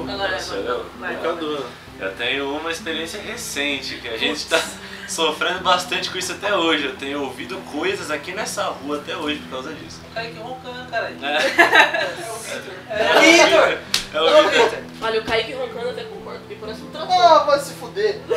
Cadu. 0.04 0.12
É, 0.12 0.38
vai, 1.00 1.16
eu. 1.16 1.20
É. 1.20 1.24
Cadu. 1.24 1.66
Tenho 2.18 2.58
uma 2.58 2.72
experiência 2.72 3.22
recente, 3.22 3.96
que 3.96 4.08
a 4.10 4.18
gente 4.18 4.46
tá 4.48 4.60
sofrendo 5.08 5.60
bastante 5.62 6.10
com 6.10 6.18
isso 6.18 6.34
até 6.34 6.54
hoje. 6.54 6.86
Eu 6.86 6.96
tenho 6.98 7.22
ouvido 7.24 7.56
coisas 7.72 8.12
aqui 8.12 8.34
nessa 8.34 8.66
rua 8.66 8.98
até 8.98 9.16
hoje 9.16 9.40
por 9.40 9.50
causa 9.52 9.74
disso. 9.74 10.02
O 10.12 10.14
Kaique 10.14 10.38
roncando, 10.40 10.90
caralho. 10.90 11.16
É, 11.24 11.38
É 12.90 13.16
o 13.16 13.22
Vitor! 13.22 13.78
é 14.14 14.22
o 14.22 14.24
Ô, 14.24 14.50
Vitor. 14.50 14.70
Vitor! 14.70 14.80
Olha, 15.02 15.22
o 15.22 15.24
Kaique 15.24 15.54
roncando 15.54 15.90
até 15.90 16.04
concordo, 16.04 16.40
porque 16.40 16.56
parece 16.56 16.82
um 16.82 16.90
trator. 16.90 17.16
Ah, 17.16 17.40
vai 17.46 17.60
se 17.60 17.74
fuder. 17.74 18.20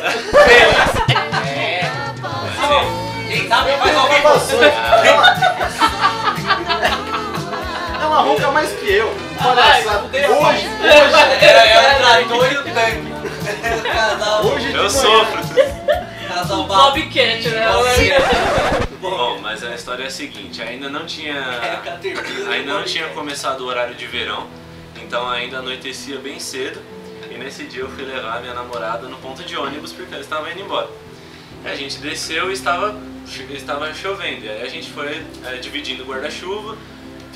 É. 1.59 1.81
Quem 3.27 3.47
sabe 3.47 3.71
faz 3.77 3.95
ao 3.95 4.07
vivo. 4.07 4.29
Ela 8.19 8.27
ronca 8.27 8.51
mais 8.51 8.69
que 8.73 8.91
eu. 8.91 9.15
Palhaçada. 9.41 9.99
fudeu. 9.99 10.41
Hoje, 10.41 10.67
É, 10.83 11.71
é 11.71 11.79
o 11.79 12.27
trator 12.27 12.51
e 12.51 12.57
o 12.57 12.63
tanque. 12.63 13.07
Hoje 14.43 14.73
Eu 14.73 14.89
sofro. 14.91 15.39
Casal 16.27 16.65
Bobcat, 16.65 17.47
né? 17.47 17.65
Bom, 18.99 19.39
mas 19.41 19.63
a 19.63 19.73
história 19.73 20.03
é 20.03 20.07
a 20.07 20.11
seguinte, 20.11 20.61
ainda 20.61 20.89
não 20.89 21.05
tinha. 21.05 21.41
Ainda 22.51 22.73
não 22.73 22.83
tinha 22.83 23.07
começado 23.09 23.61
o 23.61 23.67
horário 23.67 23.95
de 23.95 24.05
verão, 24.05 24.47
então 25.01 25.29
ainda 25.29 25.59
anoitecia 25.59 26.17
bem 26.19 26.39
cedo. 26.41 26.81
E 27.31 27.37
nesse 27.37 27.63
dia 27.63 27.83
eu 27.83 27.89
fui 27.89 28.03
levar 28.03 28.35
a 28.37 28.39
minha 28.41 28.53
namorada 28.53 29.07
no 29.07 29.15
ponto 29.17 29.43
de 29.45 29.55
ônibus 29.55 29.93
porque 29.93 30.13
ela 30.13 30.21
estava 30.21 30.51
indo 30.51 30.59
embora. 30.59 30.89
A 31.63 31.73
gente 31.73 31.99
desceu 31.99 32.49
e 32.49 32.53
estava, 32.53 32.99
estava 33.49 33.93
chovendo. 33.93 34.45
E 34.45 34.49
aí 34.49 34.61
a 34.61 34.69
gente 34.69 34.91
foi 34.91 35.23
é, 35.45 35.55
dividindo 35.55 36.03
o 36.03 36.05
guarda-chuva, 36.05 36.77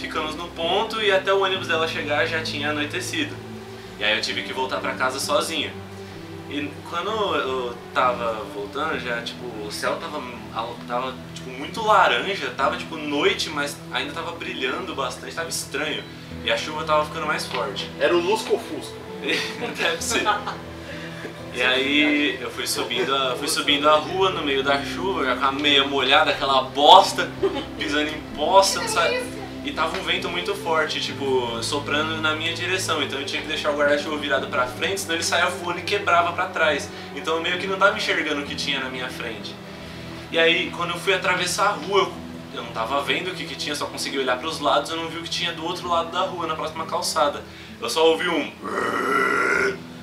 ficamos 0.04 0.36
no 0.36 0.50
ponto 0.50 1.02
e 1.02 1.10
até 1.12 1.34
o 1.34 1.42
ônibus 1.42 1.70
dela 1.70 1.88
chegar 1.88 2.26
já 2.26 2.44
tinha 2.44 2.72
anoitecido. 2.72 3.34
E 3.98 4.04
aí 4.04 4.18
eu 4.18 4.22
tive 4.22 4.44
que 4.44 4.52
voltar 4.52 4.80
para 4.82 4.94
casa 4.96 5.18
sozinho. 5.18 5.72
E 6.50 6.70
quando 6.90 7.10
eu 7.36 7.74
tava 7.94 8.44
voltando, 8.54 9.00
já 9.00 9.22
tipo, 9.22 9.46
o 9.66 9.72
céu 9.72 9.96
tava, 9.96 10.22
tava 10.86 11.14
tipo, 11.34 11.50
muito 11.50 11.82
laranja, 11.82 12.50
tava 12.50 12.76
tipo 12.76 12.98
noite, 12.98 13.50
mas 13.50 13.78
ainda 13.94 14.12
tava 14.12 14.34
brilhando 14.34 14.94
bastante, 14.94 15.34
tava 15.34 15.48
estranho. 15.48 16.04
E 16.44 16.52
a 16.52 16.58
chuva 16.58 16.84
tava 16.84 17.06
ficando 17.06 17.26
mais 17.26 17.46
forte. 17.46 17.90
Era 17.98 18.14
o 18.14 18.20
Lusco 18.20 18.60
Fusco. 18.60 18.98
Deve 19.22 20.02
ser. 20.04 20.28
E 21.56 21.62
aí 21.62 22.40
eu 22.42 22.52
fui 22.52 22.68
subindo, 22.68 23.16
a, 23.16 23.36
fui 23.38 23.48
subindo 23.48 23.88
a 23.88 23.96
rua 23.96 24.32
no 24.32 24.44
meio 24.44 24.64
da 24.64 24.84
chuva, 24.84 25.24
já 25.24 25.36
com 25.38 25.46
a 25.46 25.52
meia 25.52 25.88
molhada, 25.88 26.32
aquela 26.32 26.64
bosta, 26.64 27.32
pisando 27.78 28.10
em 28.10 28.22
poça, 28.36 28.86
sabe? 28.88 29.33
E 29.64 29.72
tava 29.72 29.98
um 29.98 30.04
vento 30.04 30.28
muito 30.30 30.54
forte, 30.56 31.00
tipo, 31.00 31.64
soprando 31.64 32.22
na 32.22 32.36
minha 32.36 32.54
direção, 32.54 33.02
então 33.02 33.18
eu 33.18 33.26
tinha 33.26 33.42
que 33.42 33.48
deixar 33.48 33.72
o 33.72 33.78
guarda-chuva 33.78 34.18
virado 34.18 34.48
pra 34.48 34.68
frente, 34.68 35.00
senão 35.00 35.16
ele 35.16 35.24
saia 35.24 35.48
voando 35.48 35.80
e 35.80 35.84
quebrava 35.84 36.34
pra 36.34 36.48
trás. 36.48 36.90
Então 37.16 37.38
eu 37.38 37.42
meio 37.42 37.58
que 37.58 37.66
não 37.66 37.78
tava 37.78 37.96
enxergando 37.96 38.42
o 38.42 38.46
que 38.46 38.56
tinha 38.56 38.82
na 38.82 38.90
minha 38.90 39.08
frente. 39.10 39.56
E 40.32 40.38
aí, 40.38 40.70
quando 40.72 40.90
eu 40.90 41.00
fui 41.00 41.14
atravessar 41.14 41.70
a 41.70 41.72
rua, 41.72 42.02
eu, 42.02 42.14
eu 42.56 42.64
não 42.64 42.72
tava 42.72 43.02
vendo 43.04 43.32
o 43.32 43.34
que, 43.34 43.46
que 43.46 43.56
tinha, 43.56 43.74
só 43.74 43.86
consegui 43.86 44.20
olhar 44.20 44.38
pros 44.38 44.60
lados, 44.60 44.92
eu 44.92 44.98
não 44.98 45.08
vi 45.08 45.20
o 45.20 45.24
que 45.24 45.30
tinha 45.30 45.54
do 45.54 45.64
outro 45.64 45.88
lado 45.88 46.12
da 46.12 46.22
rua, 46.22 46.46
na 46.46 46.56
próxima 46.56 46.86
calçada. 46.86 47.42
Eu 47.80 47.90
só 47.90 48.06
ouvi 48.06 48.28
um. 48.28 48.52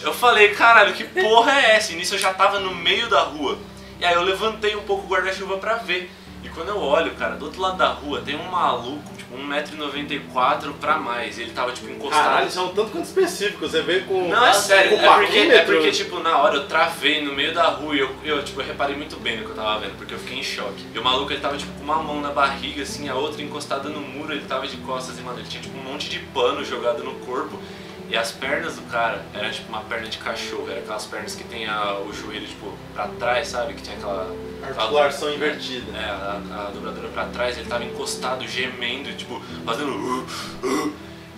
Eu 0.00 0.14
falei, 0.14 0.54
caralho, 0.54 0.94
que 0.94 1.02
porra 1.02 1.52
é 1.52 1.76
essa? 1.76 1.92
E 1.92 1.96
nisso 1.96 2.14
eu 2.14 2.18
já 2.18 2.32
tava 2.32 2.60
no 2.60 2.72
meio 2.72 3.08
da 3.08 3.22
rua. 3.22 3.58
E 3.98 4.04
aí 4.04 4.14
eu 4.14 4.22
levantei 4.22 4.76
um 4.76 4.82
pouco 4.82 5.04
o 5.04 5.08
guarda-chuva 5.08 5.58
pra 5.58 5.74
ver. 5.74 6.08
E 6.42 6.48
quando 6.48 6.68
eu 6.68 6.78
olho, 6.78 7.12
cara, 7.14 7.36
do 7.36 7.46
outro 7.46 7.60
lado 7.60 7.76
da 7.76 7.88
rua 7.88 8.20
tem 8.24 8.36
um 8.36 8.50
maluco, 8.50 9.02
tipo, 9.16 9.36
1,94m 9.36 10.72
pra 10.80 10.96
mais. 10.98 11.38
Ele 11.38 11.50
tava, 11.50 11.72
tipo, 11.72 11.90
encostado. 11.90 12.22
Caralho, 12.22 12.48
isso 12.48 12.60
é 12.60 12.62
tanto 12.62 12.90
quanto 12.90 13.04
específico. 13.04 13.68
Você 13.68 13.82
veio 13.82 14.04
com. 14.04 14.28
Não, 14.28 14.46
é 14.46 14.52
sério, 14.52 14.96
com 14.96 15.04
é 15.04 15.14
porque, 15.16 15.38
é 15.38 15.62
porque, 15.62 15.90
tipo, 15.90 16.20
na 16.20 16.38
hora 16.38 16.56
eu 16.56 16.66
travei 16.66 17.22
no 17.22 17.34
meio 17.34 17.52
da 17.52 17.64
rua 17.68 17.94
e 17.94 17.98
eu, 17.98 18.14
eu, 18.24 18.44
tipo, 18.44 18.60
eu 18.60 18.66
reparei 18.66 18.96
muito 18.96 19.16
bem 19.16 19.38
no 19.38 19.44
que 19.44 19.50
eu 19.50 19.56
tava 19.56 19.80
vendo, 19.80 19.96
porque 19.96 20.14
eu 20.14 20.18
fiquei 20.18 20.38
em 20.38 20.42
choque. 20.42 20.86
E 20.94 20.98
o 20.98 21.02
maluco, 21.02 21.32
ele 21.32 21.40
tava, 21.40 21.56
tipo, 21.56 21.72
com 21.72 21.84
uma 21.84 22.02
mão 22.02 22.20
na 22.20 22.30
barriga, 22.30 22.82
assim, 22.82 23.08
a 23.08 23.14
outra 23.14 23.42
encostada 23.42 23.88
no 23.88 24.00
muro, 24.00 24.32
ele 24.32 24.44
tava 24.46 24.66
de 24.66 24.76
costas 24.78 25.18
e, 25.18 25.22
mano, 25.22 25.40
ele 25.40 25.48
tinha, 25.48 25.62
tipo, 25.62 25.76
um 25.76 25.82
monte 25.82 26.08
de 26.08 26.20
pano 26.20 26.64
jogado 26.64 27.02
no 27.02 27.14
corpo. 27.26 27.58
E 28.08 28.16
as 28.16 28.32
pernas 28.32 28.76
do 28.76 28.82
cara 28.90 29.22
era, 29.34 29.50
tipo, 29.50 29.68
uma 29.68 29.82
perna 29.82 30.08
de 30.08 30.16
cachorro, 30.16 30.70
era 30.70 30.80
aquelas 30.80 31.04
pernas 31.04 31.34
que 31.34 31.44
tem 31.44 31.66
a, 31.66 31.98
o 31.98 32.12
joelho, 32.12 32.46
tipo, 32.46 32.72
pra 32.94 33.06
trás, 33.08 33.48
sabe? 33.48 33.74
Que 33.74 33.82
tinha 33.82 33.96
aquela... 33.96 34.34
Articulação 34.62 35.32
invertida. 35.32 35.96
É, 35.96 36.04
a, 36.04 36.40
a 36.56 36.70
dobradora 36.72 37.08
pra 37.08 37.26
trás, 37.26 37.58
ele 37.58 37.68
tava 37.68 37.84
encostado, 37.84 38.46
gemendo, 38.48 39.12
tipo, 39.12 39.40
fazendo... 39.64 40.26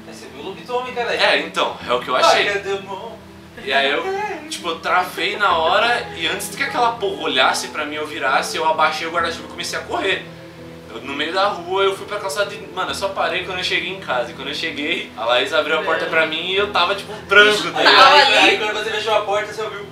Você 0.07 0.27
viu 0.27 0.43
o 0.43 0.45
lobisomem, 0.47 0.95
cara? 0.95 1.15
É, 1.15 1.41
então, 1.41 1.77
é 1.87 1.93
o 1.93 2.01
que 2.01 2.09
eu 2.09 2.17
achei. 2.17 2.47
E 3.63 3.73
aí 3.73 3.91
eu, 3.91 4.03
tipo, 4.49 4.69
eu 4.69 4.79
travei 4.81 5.37
na 5.37 5.57
hora 5.59 6.09
e 6.17 6.27
antes 6.27 6.55
que 6.55 6.63
aquela 6.63 6.93
porra 6.93 7.23
olhasse 7.23 7.69
pra 7.69 7.85
mim, 7.85 7.97
eu 7.97 8.07
virasse, 8.07 8.57
eu 8.57 8.67
abaixei 8.67 9.07
o 9.07 9.11
guarda-chuva 9.11 9.47
e 9.49 9.51
comecei 9.51 9.79
a 9.79 9.83
correr. 9.83 10.25
No 11.03 11.15
meio 11.15 11.33
da 11.33 11.47
rua 11.49 11.83
eu 11.85 11.97
fui 11.97 12.07
pra 12.07 12.19
calçada 12.19 12.53
e, 12.55 12.67
mano, 12.75 12.91
eu 12.91 12.95
só 12.95 13.09
parei 13.09 13.45
quando 13.45 13.59
eu 13.59 13.65
cheguei 13.65 13.91
em 13.91 14.01
casa. 14.01 14.31
E 14.31 14.35
quando 14.35 14.49
eu 14.49 14.55
cheguei, 14.55 15.11
a 15.17 15.25
Laís 15.25 15.53
abriu 15.53 15.79
a 15.79 15.83
porta 15.83 16.07
pra 16.07 16.27
mim 16.27 16.51
e 16.51 16.57
eu 16.57 16.71
tava, 16.73 16.95
tipo, 16.95 17.13
branco, 17.29 17.71
tá 17.71 17.79
Aí, 17.79 17.87
ligado? 17.87 18.15
aí, 18.15 18.39
aí, 18.51 18.59
quando 18.59 18.73
você 18.75 18.91
fechou 18.91 19.15
a 19.15 19.21
porta, 19.23 19.53
você 19.53 19.63
ouviu. 19.63 19.87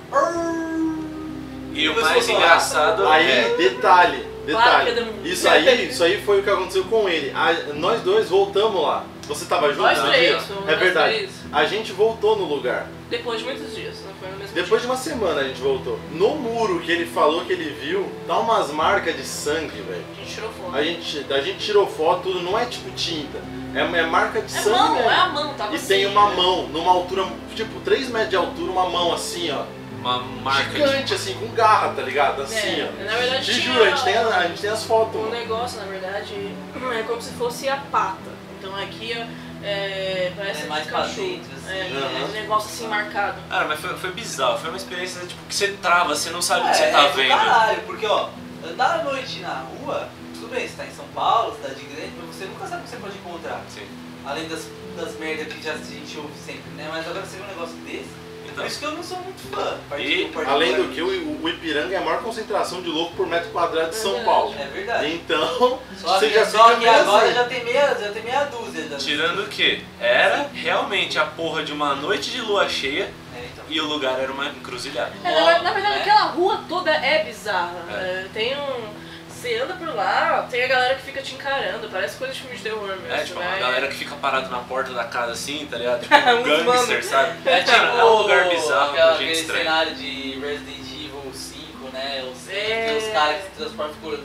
E 1.73 1.87
o 1.87 1.93
Você 1.93 2.01
mais 2.01 2.25
falou, 2.25 2.41
engraçado 2.41 3.07
Aí, 3.07 3.31
é... 3.31 3.55
detalhe, 3.57 4.17
é 4.43 4.45
detalhe. 4.47 5.13
Isso 5.23 5.47
aí, 5.47 5.87
isso 5.89 6.03
aí 6.03 6.21
foi 6.21 6.39
o 6.39 6.43
que 6.43 6.49
aconteceu 6.49 6.83
com 6.85 7.07
ele. 7.07 7.31
A- 7.35 7.73
nós 7.75 8.01
dois 8.01 8.27
voltamos 8.29 8.81
lá. 8.81 9.03
Você 9.27 9.45
tava 9.45 9.69
junto? 9.69 9.83
Nós 9.83 10.01
três, 10.01 10.43
É 10.67 10.75
verdade. 10.75 11.13
três. 11.15 11.31
A 11.51 11.65
gente 11.65 11.91
voltou 11.93 12.35
no 12.35 12.45
lugar. 12.45 12.87
Depois 13.09 13.39
de 13.39 13.45
muitos 13.45 13.75
dias, 13.75 13.95
não 14.05 14.13
foi 14.15 14.29
no 14.29 14.37
mesmo 14.37 14.53
Depois 14.53 14.81
de 14.81 14.87
uma 14.87 14.95
semana 14.97 15.41
a 15.41 15.43
gente 15.43 15.59
voltou. 15.59 15.99
No 16.11 16.35
muro 16.35 16.79
que 16.79 16.91
ele 16.91 17.05
falou 17.07 17.43
que 17.43 17.53
ele 17.53 17.71
viu, 17.81 18.07
tá 18.27 18.37
umas 18.37 18.69
marcas 18.71 19.15
de 19.15 19.23
sangue, 19.23 19.81
velho. 19.81 20.03
dia. 20.15 20.15
A 20.15 20.25
gente 20.25 20.35
tirou 20.35 20.51
foto. 20.51 20.75
A 20.75 20.83
gente, 20.83 21.25
a 21.33 21.41
gente 21.41 21.57
tirou 21.65 21.87
foto, 21.87 22.21
tudo, 22.23 22.41
não 22.41 22.57
é 22.59 22.65
tipo 22.65 22.91
tinta. 22.91 23.39
É, 23.73 23.79
é 23.81 24.05
marca 24.05 24.41
de 24.41 24.55
É 24.55 24.61
sangue 24.61 24.77
mão, 24.77 24.93
mesmo. 24.95 25.09
é 25.09 25.15
a 25.15 25.29
mão, 25.29 25.53
tava 25.55 25.73
E 25.73 25.75
assim. 25.75 25.87
tem 25.87 26.05
uma 26.05 26.29
mão, 26.31 26.67
numa 26.67 26.91
altura, 26.91 27.25
tipo 27.55 27.79
3 27.81 28.09
metros 28.09 28.29
de 28.29 28.35
altura, 28.35 28.71
uma 28.71 28.87
mão 28.89 29.11
assim, 29.13 29.49
ó. 29.51 29.63
Uma 29.99 30.19
marca 30.19 30.69
de... 30.69 30.77
Gigante, 30.77 31.13
assim, 31.13 31.33
com 31.33 31.47
garra, 31.47 31.89
tá 31.89 32.01
ligado? 32.03 32.41
Assim, 32.43 32.79
É, 32.79 32.89
ó. 32.89 33.03
na 33.03 33.17
verdade 33.17 33.45
Te 33.45 33.59
juro, 33.59 33.83
a 33.83 33.89
gente, 33.89 34.03
tem, 34.05 34.15
a, 34.15 34.27
a 34.27 34.47
gente 34.47 34.61
tem 34.61 34.69
as 34.69 34.83
fotos, 34.85 35.15
O 35.15 35.17
mano. 35.23 35.31
negócio, 35.31 35.79
na 35.79 35.85
verdade, 35.87 36.33
é 36.97 37.03
como 37.03 37.21
se 37.21 37.31
fosse 37.33 37.67
a 37.67 37.75
pata. 37.77 38.29
Então 38.57 38.75
aqui 38.75 39.13
é, 39.63 40.31
parece 40.35 40.59
É 40.59 40.63
de 40.63 40.69
mais 40.69 40.87
pra 40.87 40.99
cachorro. 41.01 41.27
dentro, 41.27 41.51
assim. 41.57 41.69
É, 41.77 41.91
Aham. 41.97 42.25
um 42.25 42.31
negócio 42.31 42.69
assim 42.69 42.87
marcado. 42.87 43.41
Cara, 43.49 43.67
mas 43.67 43.79
foi, 43.79 43.95
foi 43.97 44.11
bizarro, 44.11 44.57
foi 44.57 44.69
uma 44.69 44.77
experiência, 44.77 45.21
tipo, 45.25 45.41
que 45.47 45.55
você 45.55 45.67
trava, 45.81 46.15
você 46.15 46.29
não 46.29 46.41
sabe 46.41 46.61
o 46.65 46.67
É, 46.67 46.71
que 46.71 46.77
você 46.77 46.91
tá 46.91 47.01
é 47.03 47.09
do 47.09 47.15
vendo. 47.15 47.29
Caralho, 47.29 47.81
porque 47.81 48.05
ó, 48.05 48.29
andar 48.65 48.99
à 48.99 49.03
noite 49.03 49.39
na 49.39 49.63
rua, 49.63 50.09
tudo 50.33 50.47
bem, 50.49 50.67
você 50.67 50.75
tá 50.75 50.85
em 50.85 50.91
São 50.91 51.05
Paulo, 51.13 51.55
cidade 51.55 51.81
grande, 51.85 52.11
mas 52.17 52.35
você 52.35 52.45
nunca 52.45 52.67
sabe 52.67 52.81
o 52.81 52.83
que 52.85 52.89
você 52.89 52.97
pode 52.97 53.17
encontrar. 53.17 53.61
Sim. 53.73 53.87
Além 54.25 54.47
das, 54.47 54.67
das 54.97 55.17
merdas 55.19 55.51
que 55.53 55.61
já 55.61 55.73
a 55.73 55.77
gente 55.77 56.17
ouve 56.17 56.33
sempre, 56.45 56.69
né? 56.75 56.87
Mas 56.91 57.07
agora 57.07 57.25
você 57.25 57.37
vê 57.37 57.43
um 57.43 57.47
negócio 57.47 57.75
desse. 57.77 58.09
Então, 58.59 58.65
Por 58.65 58.67
isso 58.67 58.79
que 58.79 58.85
eu 58.85 58.91
não 58.91 59.03
sou 59.03 59.17
muito 59.19 59.41
fã. 59.49 59.77
E. 59.97 60.31
Além 60.47 60.75
do 60.75 60.89
que, 60.93 61.01
o, 61.01 61.41
o 61.41 61.49
Ipiranga 61.49 61.93
é 61.95 61.97
a 61.97 62.01
maior 62.01 62.21
concentração 62.21 62.81
de 62.81 62.89
louco 62.89 63.15
por 63.15 63.25
metro 63.27 63.49
quadrado 63.51 63.89
de 63.89 63.95
São 63.95 64.11
Verdade. 64.11 64.25
Paulo. 64.25 64.55
É 64.59 64.65
verdade. 64.65 65.13
Então, 65.13 65.79
Só 65.97 66.19
você 66.19 66.27
que, 66.29 66.33
já 66.35 66.45
só 66.45 66.75
que 66.75 66.87
agora 66.87 67.25
assim. 67.25 67.33
já 67.35 67.43
tem 67.45 67.63
meia, 67.63 67.97
já 67.99 68.11
tem 68.11 68.23
meia 68.23 68.43
dúzia. 68.45 68.87
Já. 68.89 68.97
tirando 68.97 69.43
o 69.43 69.47
quê? 69.47 69.81
Era 69.99 70.49
realmente 70.53 71.17
a 71.17 71.25
porra 71.25 71.63
de 71.63 71.71
uma 71.71 71.95
noite 71.95 72.31
de 72.31 72.41
lua 72.41 72.67
cheia 72.69 73.03
É, 73.35 73.45
então. 73.53 73.65
e 73.69 73.79
o 73.79 73.85
lugar 73.85 74.19
era 74.19 74.31
uma 74.31 74.45
encruzilhada. 74.47 75.11
É, 75.23 75.61
na, 75.61 75.71
verdade, 75.71 75.97
É. 75.97 76.01
aquela 76.01 76.23
rua 76.31 76.63
toda 76.67 76.91
é 76.91 77.23
bizarra. 77.23 77.75
É. 77.91 77.93
É, 77.93 78.27
tem 78.33 78.55
um. 78.57 79.08
Você 79.39 79.55
anda 79.57 79.73
por 79.75 79.87
lá, 79.95 80.45
tem 80.51 80.63
a 80.63 80.67
galera 80.67 80.95
que 80.95 81.01
fica 81.03 81.21
te 81.21 81.33
encarando, 81.35 81.87
parece 81.89 82.17
coisa 82.17 82.33
de 82.33 82.41
filme 82.41 82.57
de 82.57 82.63
terror 82.63 82.87
mesmo. 82.87 83.07
É, 83.13 83.23
tipo, 83.23 83.39
né? 83.39 83.47
uma 83.47 83.57
galera 83.57 83.87
que 83.87 83.95
fica 83.95 84.15
parada 84.15 84.49
na 84.49 84.59
porta 84.59 84.91
da 84.91 85.05
casa 85.05 85.31
assim, 85.31 85.65
tá 85.71 85.77
ligado? 85.77 86.01
Tipo, 86.09 86.15
um 86.15 86.43
gangster, 86.43 87.03
sabe? 87.05 87.47
É 87.49 87.61
tipo 87.63 87.71
é 87.77 88.03
um 88.03 88.17
lugar 88.17 88.49
bizarro 88.49 88.91
aquela- 88.91 89.11
gente 89.13 89.23
aquele 89.23 89.31
estranha. 89.39 89.63
cenário 89.63 89.95
de 89.95 90.39
Resident 90.39 90.79
Evil 90.91 91.31
5, 91.33 91.89
né? 91.93 92.29
Os, 92.29 92.49
É. 92.49 92.85
Tem 92.87 92.97
os 92.97 93.07
caras 93.13 93.35
que 93.37 93.43
se 93.43 93.49
transformam 93.57 93.93
cor- 94.01 94.19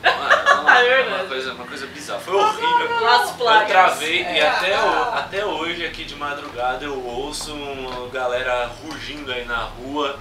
Mano, 0.00 0.32
é 0.48 0.54
uma, 0.54 0.78
É 0.80 1.00
é 1.00 1.02
uma 1.08 1.24
coisa, 1.24 1.52
uma 1.52 1.66
coisa 1.66 1.86
bizarra. 1.88 2.20
Foi 2.20 2.34
horrível. 2.34 2.88
Eu 2.88 3.66
travei 3.66 4.22
e 4.22 4.38
É. 4.38 4.48
até, 4.48 4.78
o- 4.80 5.14
até 5.14 5.44
hoje, 5.44 5.84
aqui 5.84 6.04
de 6.04 6.14
madrugada, 6.14 6.84
eu 6.84 7.04
ouço 7.04 7.52
uma 7.52 8.08
galera 8.08 8.70
rugindo 8.82 9.30
aí 9.32 9.44
na 9.44 9.58
rua. 9.64 10.18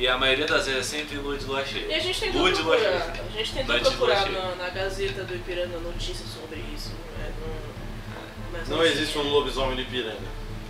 E 0.00 0.08
a 0.08 0.16
maioria 0.16 0.46
das 0.46 0.64
vezes 0.66 0.80
é 0.94 0.98
sempre 0.98 1.18
lua 1.18 1.36
de 1.36 1.44
lua 1.44 1.60
E 1.60 1.66
cheia. 1.66 1.94
a 1.94 2.00
gente 2.00 2.20
tentou 2.20 2.40
Lua 2.40 2.52
procurar, 2.52 3.12
a 3.34 3.36
gente 3.36 3.52
tentou 3.52 3.74
Noite 3.76 3.90
procurar 3.90 4.30
na, 4.30 4.54
na 4.54 4.70
Gazeta 4.70 5.24
do 5.24 5.34
Ipiranga 5.34 5.78
notícias 5.78 6.26
sobre 6.30 6.58
isso. 6.74 6.88
né? 7.18 7.30
Não, 7.38 8.50
mas 8.58 8.68
Não 8.70 8.82
existe 8.82 9.18
um 9.18 9.22
lobisomem 9.24 9.74
no 9.74 9.82
Ipiranga. 9.82 10.16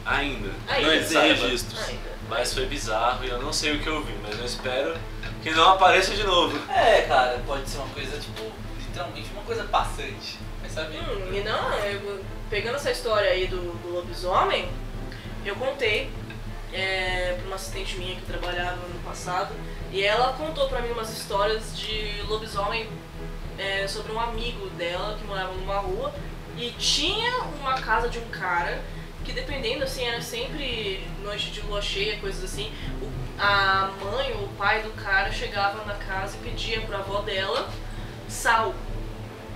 Ainda. 0.04 0.50
Ainda. 0.66 0.82
Não 0.82 0.90
que 0.90 0.96
existe 0.96 1.12
saiba. 1.12 1.34
registros. 1.44 1.88
Ainda. 1.88 2.10
Mas 2.28 2.52
foi 2.52 2.66
bizarro 2.66 3.24
e 3.24 3.28
eu 3.28 3.40
não 3.40 3.52
sei 3.52 3.76
o 3.76 3.78
que 3.78 3.86
eu 3.86 4.02
vi, 4.02 4.14
mas 4.20 4.36
eu 4.36 4.44
espero 4.44 4.96
que 5.44 5.50
não 5.52 5.74
apareça 5.74 6.12
de 6.12 6.24
novo. 6.24 6.58
É, 6.68 7.02
cara, 7.02 7.40
pode 7.46 7.68
ser 7.68 7.78
uma 7.78 7.88
coisa, 7.90 8.18
tipo, 8.18 8.50
literalmente 8.80 9.30
uma 9.32 9.42
coisa 9.42 9.62
passante. 9.62 10.38
Vai 10.60 10.70
saber. 10.70 10.98
Hum, 10.98 11.32
e 11.32 11.40
não, 11.44 11.72
é, 11.74 11.96
pegando 12.50 12.74
essa 12.74 12.90
história 12.90 13.30
aí 13.30 13.46
do, 13.46 13.58
do 13.80 13.92
lobisomem, 13.92 14.68
eu 15.44 15.54
contei 15.54 16.10
é, 16.72 17.34
pra 17.38 17.46
uma 17.46 17.56
assistente 17.56 17.96
minha 17.96 18.16
que 18.16 18.22
trabalhava 18.22 18.76
no 18.88 18.98
passado, 19.00 19.54
e 19.92 20.02
ela 20.02 20.32
contou 20.34 20.68
pra 20.68 20.80
mim 20.80 20.90
umas 20.90 21.10
histórias 21.10 21.76
de 21.76 22.22
lobisomem 22.28 22.88
é, 23.58 23.86
sobre 23.86 24.12
um 24.12 24.20
amigo 24.20 24.68
dela 24.70 25.16
que 25.18 25.24
morava 25.26 25.52
numa 25.52 25.78
rua 25.78 26.14
e 26.56 26.70
tinha 26.72 27.42
uma 27.60 27.74
casa 27.74 28.08
de 28.08 28.18
um 28.18 28.28
cara 28.28 28.82
que 29.24 29.32
dependendo 29.32 29.84
assim 29.84 30.04
era 30.04 30.22
sempre 30.22 31.06
noite 31.22 31.50
de 31.50 31.60
lua 31.62 31.82
cheia, 31.82 32.18
coisas 32.18 32.42
assim. 32.42 32.72
O, 33.02 33.10
a 33.38 33.90
mãe 34.02 34.32
ou 34.32 34.44
o 34.44 34.48
pai 34.56 34.82
do 34.82 34.90
cara 34.90 35.30
chegava 35.30 35.84
na 35.84 35.94
casa 35.94 36.36
e 36.36 36.48
pedia 36.48 36.80
pra 36.82 36.98
avó 36.98 37.20
dela 37.20 37.68
sal. 38.28 38.74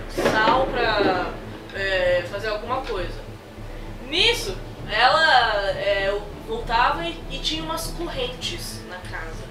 Sal 0.09 0.67
pra 0.67 1.31
é, 1.73 2.23
fazer 2.29 2.49
alguma 2.49 2.81
coisa. 2.81 3.23
Nisso, 4.07 4.55
ela 4.89 5.71
é, 5.71 6.21
voltava 6.47 7.03
e, 7.05 7.17
e 7.31 7.39
tinha 7.39 7.63
umas 7.63 7.87
correntes 7.87 8.81
na 8.89 8.97
casa. 8.97 9.45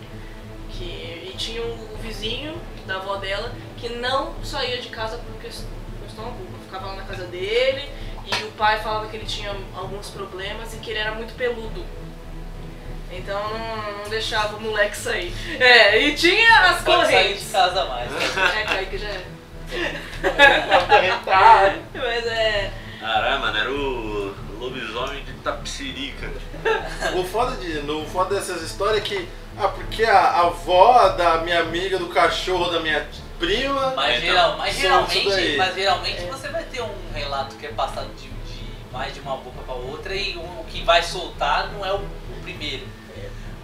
Que, 0.71 1.31
e 1.31 1.35
tinha 1.37 1.63
o 1.63 1.97
vizinho 2.03 2.61
da 2.87 2.97
avó 2.97 3.17
dela 3.17 3.53
que 3.79 3.89
não 3.91 4.35
saía 4.43 4.79
de 4.81 4.89
casa 4.89 5.19
por 5.19 5.41
questão, 5.41 5.69
questão 6.05 6.25
alguma. 6.25 6.59
Ficava 6.59 6.87
lá 6.87 6.97
na 6.97 7.05
casa 7.05 7.27
dele 7.27 7.89
e 8.27 8.45
o 8.45 8.51
pai 8.53 8.81
falava 8.83 9.07
que 9.09 9.17
ele 9.17 9.27
tinha 9.27 9.55
alguns 9.77 10.11
problemas 10.11 10.75
e 10.75 10.79
que 10.79 10.91
ele 10.91 10.99
era 10.99 11.13
muito 11.13 11.35
peludo. 11.35 11.85
Então 13.13 13.41
não, 13.51 13.99
não 13.99 14.09
deixava 14.11 14.57
o 14.57 14.61
moleque 14.61 14.97
sair. 14.97 15.33
É, 15.61 15.99
e 16.01 16.15
tinha 16.15 16.71
as 16.71 16.83
Pode 16.83 17.07
sair 17.07 17.19
de 17.19 17.23
correntes. 17.25 17.53
casa 17.53 17.85
mais. 17.85 18.11
É, 18.57 18.63
Kaique 18.65 18.99
já 18.99 19.09
é. 19.09 19.25
Acorrentar. 20.75 21.77
Mas 21.95 22.27
é. 22.27 22.73
Caralho, 22.99 23.41
mano, 23.41 23.59
era 23.59 23.71
o 23.71 24.35
lobisomem 24.59 25.23
de 25.23 25.33
Tapsirica. 25.45 26.33
O 27.15 27.23
foda, 27.25 27.57
de, 27.57 27.81
no 27.83 28.07
foda 28.07 28.35
dessas 28.35 28.63
histórias 28.63 28.99
é 28.99 29.01
que. 29.03 29.29
Ah, 29.57 29.69
porque 29.69 30.03
a, 30.05 30.41
avó 30.41 31.11
da 31.11 31.39
minha 31.39 31.61
amiga, 31.61 31.99
do 31.99 32.09
cachorro 32.09 32.71
da 32.71 32.81
minha 32.81 33.07
prima. 33.39 33.93
Mas, 33.95 34.17
Então, 34.17 34.27
geral, 34.27 34.57
mas 34.57 34.75
geralmente, 34.75 35.57
mas 35.57 35.75
geralmente 35.75 36.23
você 36.23 36.49
vai 36.49 36.65
ter 36.65 36.83
um 36.83 37.13
relato 37.13 37.55
que 37.57 37.67
é 37.67 37.73
passado 37.73 38.09
de, 38.17 38.29
de 38.29 38.65
mais 38.91 39.15
de 39.15 39.21
uma 39.21 39.37
boca 39.37 39.61
para 39.65 39.75
outra 39.75 40.15
e 40.15 40.37
o, 40.37 40.41
o 40.41 40.65
que 40.69 40.83
vai 40.83 41.03
soltar 41.03 41.71
não 41.73 41.85
é 41.85 41.93
o, 41.93 41.99
o 41.99 42.43
primeiro. 42.43 42.87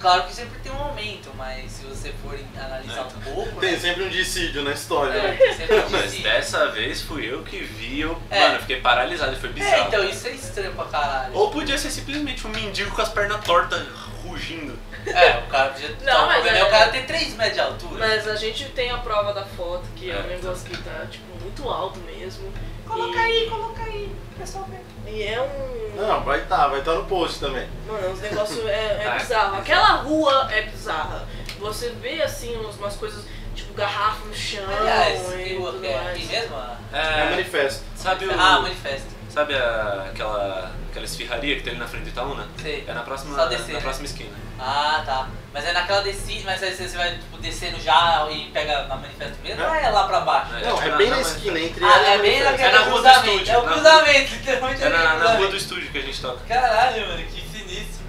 Claro 0.00 0.22
que 0.24 0.34
sempre 0.34 0.58
tem 0.60 0.72
um 0.72 0.78
aumento, 0.78 1.30
mas 1.36 1.70
se 1.72 1.84
você 1.84 2.12
for 2.22 2.38
analisar 2.58 3.02
um 3.02 3.20
pouco, 3.34 3.60
Tem 3.60 3.72
né, 3.72 3.78
sempre 3.78 4.04
um 4.04 4.08
dissídio 4.08 4.62
na 4.62 4.72
história. 4.72 5.12
é, 5.12 5.22
né? 5.32 5.36
tem 5.36 5.54
sempre 5.54 5.76
um 5.80 5.88
Mas 5.90 6.12
dessa 6.20 6.68
vez 6.70 7.02
fui 7.02 7.30
eu 7.30 7.42
que 7.42 7.58
vi, 7.62 8.00
eu, 8.00 8.20
É. 8.30 8.40
mano, 8.40 8.54
eu 8.54 8.60
fiquei 8.60 8.80
paralisado, 8.80 9.36
foi 9.36 9.50
bizarro. 9.50 9.74
É, 9.74 9.80
então 9.88 10.04
isso 10.04 10.26
é 10.26 10.30
estranho 10.30 10.72
pra 10.72 10.86
caralho. 10.86 11.34
Ou 11.34 11.50
podia 11.50 11.76
ser 11.76 11.90
simplesmente 11.90 12.46
um 12.46 12.50
mendigo 12.50 12.90
com 12.94 13.02
as 13.02 13.10
pernas 13.10 13.44
tortas, 13.44 13.86
rugindo. 14.24 14.78
É, 15.06 15.38
o 15.38 15.46
cara 15.48 15.70
podia. 15.70 15.88
Não, 16.02 16.20
Não, 16.20 16.26
mas 16.26 16.44
mas 16.44 16.56
é- 16.56 16.64
o 16.64 16.70
cara 16.70 16.90
tem 16.90 17.04
3 17.06 17.34
metros 17.34 17.54
de 17.54 17.60
altura. 17.60 18.06
Mas 18.06 18.26
a 18.28 18.36
gente 18.36 18.64
tem 18.66 18.90
a 18.90 18.98
prova 18.98 19.32
da 19.32 19.44
foto, 19.44 19.84
que 19.96 20.10
é, 20.10 20.14
É, 20.14 20.18
um 20.20 20.26
negócio 20.26 20.68
que 20.68 20.76
tá, 20.78 21.06
tipo, 21.10 21.24
muito 21.42 21.68
alto 21.68 21.98
mesmo. 22.00 22.52
Coloca 22.90 23.16
E- 23.18 23.20
aí, 23.20 23.50
coloca 23.50 23.82
aí, 23.84 24.14
pessoal 24.38 24.66
vê. 24.68 25.10
E 25.10 25.22
é 25.22 25.40
um. 25.40 25.96
Não, 26.00 26.22
vai 26.22 26.40
estar, 26.42 26.68
vai 26.68 26.78
estar 26.80 26.94
no 26.94 27.04
post 27.04 27.40
também. 27.40 27.68
Mano, 27.86 28.12
os 28.12 28.20
negócios 28.20 28.64
é, 28.66 29.02
é 29.02 29.06
Ah, 29.10 29.18
bizarro. 29.18 29.56
Aquela 29.58 29.88
rua 29.96 30.48
é 30.52 30.62
bizarra. 30.62 31.26
Você 31.58 31.90
vê 32.00 32.22
assim 32.22 32.56
umas, 32.56 32.76
umas 32.76 32.96
coisas, 32.96 33.24
tipo, 33.54 33.74
garrafa 33.74 34.24
no 34.26 34.34
chão 34.34 34.64
Aliás, 34.66 35.32
e 35.34 35.44
que 35.44 35.56
rua 35.56 35.72
tudo 35.72 35.84
é 35.84 35.94
mais. 36.02 36.08
aqui 36.16 36.26
mesmo? 36.26 36.56
É, 36.92 36.98
É, 37.26 37.30
manifesto. 37.30 37.84
sabe 37.96 38.26
o. 38.26 38.32
Ah, 38.32 38.60
manifesto. 38.60 39.08
Sabe 39.32 39.54
a- 39.54 40.06
aquela, 40.10 40.72
aquela 40.90 41.04
esfirraria 41.04 41.56
que 41.56 41.62
tem 41.62 41.70
ali 41.72 41.80
na 41.80 41.86
frente 41.86 42.02
do 42.04 42.08
Itaúna? 42.10 42.48
Sei. 42.60 42.84
É 42.86 42.92
na 42.92 43.02
próxima, 43.02 43.36
Só 43.36 43.46
descer, 43.46 43.68
na 43.68 43.74
né? 43.74 43.80
próxima 43.80 44.06
esquina. 44.06 44.30
Ah, 44.58 45.02
tá. 45.06 45.28
Mas 45.54 45.64
é 45.64 45.72
naquela 45.72 46.02
descida, 46.02 46.42
mas 46.46 46.62
aí 46.62 46.74
você 46.74 46.88
vai 46.96 47.12
tipo, 47.16 47.38
descendo 47.38 47.80
já 47.80 48.26
e 48.30 48.50
pega 48.52 48.82
na 48.88 48.96
manifesto 48.96 49.36
mesmo 49.42 49.62
É. 49.62 49.68
ou 49.68 49.74
é 49.74 49.88
lá 49.90 50.04
pra 50.06 50.20
baixo? 50.20 50.54
É, 50.56 50.66
Não, 50.68 50.76
que 50.76 50.88
é 50.88 50.96
bem 50.96 51.10
na- 51.10 51.16
na 51.16 51.22
na- 51.22 51.28
esquina, 51.28 51.58
entre 51.60 51.84
Ah, 51.84 52.02
é 52.06 52.18
bem 52.18 52.42
naquele 52.42 52.68
É 52.68 52.72
na 52.72 52.78
rua 52.80 52.84
do 52.86 52.92
cruzamento. 53.02 53.28
estúdio, 53.30 53.52
É 53.54 53.58
o 53.58 53.62
cruzamento, 53.62 54.32
literalmente 54.34 54.82
É 54.82 54.88
na, 54.88 55.14
na 55.14 55.32
rua 55.34 55.46
do 55.48 55.56
estúdio 55.56 55.90
que 55.90 55.98
a 55.98 56.02
gente 56.02 56.20
toca. 56.20 56.40
Caralho, 56.48 57.06
mano, 57.08 57.22
que 57.24 57.40
sinistro. 57.48 58.00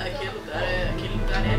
Aquele 0.00 0.30
lugar 0.30 0.62
é, 0.62 0.90
aquele 0.90 1.14
lugar 1.14 1.46
é 1.46 1.56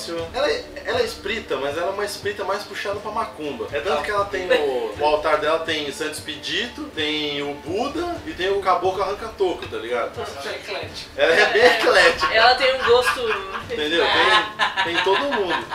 os 0.00 0.06
negócios. 0.08 0.34
Ela, 0.34 0.50
é- 0.50 0.64
ela 0.84 1.00
é 1.00 1.04
espírita, 1.04 1.56
mas 1.56 1.76
ela 1.76 1.88
é 1.88 1.90
uma 1.90 2.04
espírita 2.04 2.44
mais 2.44 2.62
puxada 2.62 3.00
pra 3.00 3.10
macumba. 3.10 3.66
É 3.72 3.80
tanto 3.80 4.02
que 4.02 4.10
ela 4.10 4.24
tem 4.26 4.46
no. 4.46 4.54
O 5.00 5.04
altar 5.04 5.38
dela 5.38 5.58
tem 5.60 5.90
Santo 5.92 6.12
Expedito, 6.12 6.84
tem 6.94 7.42
o 7.42 7.54
Buda 7.54 8.16
e 8.26 8.32
tem 8.32 8.50
o 8.50 8.60
caboclo 8.60 9.02
arranca-toco, 9.02 9.66
tá 9.66 9.76
ligado? 9.76 10.16
Nossa, 10.16 10.48
é 10.48 10.52
eclético. 10.56 11.10
Ela 11.16 11.32
é 11.34 11.46
bem 11.52 11.64
eclética. 11.66 12.34
Ela 12.34 12.54
tem 12.54 12.74
um 12.80 12.84
gosto. 12.84 13.20
Entendeu? 13.70 14.04
Tem, 14.04 14.94
tem 14.94 15.04
todo 15.04 15.20
mundo. 15.20 15.66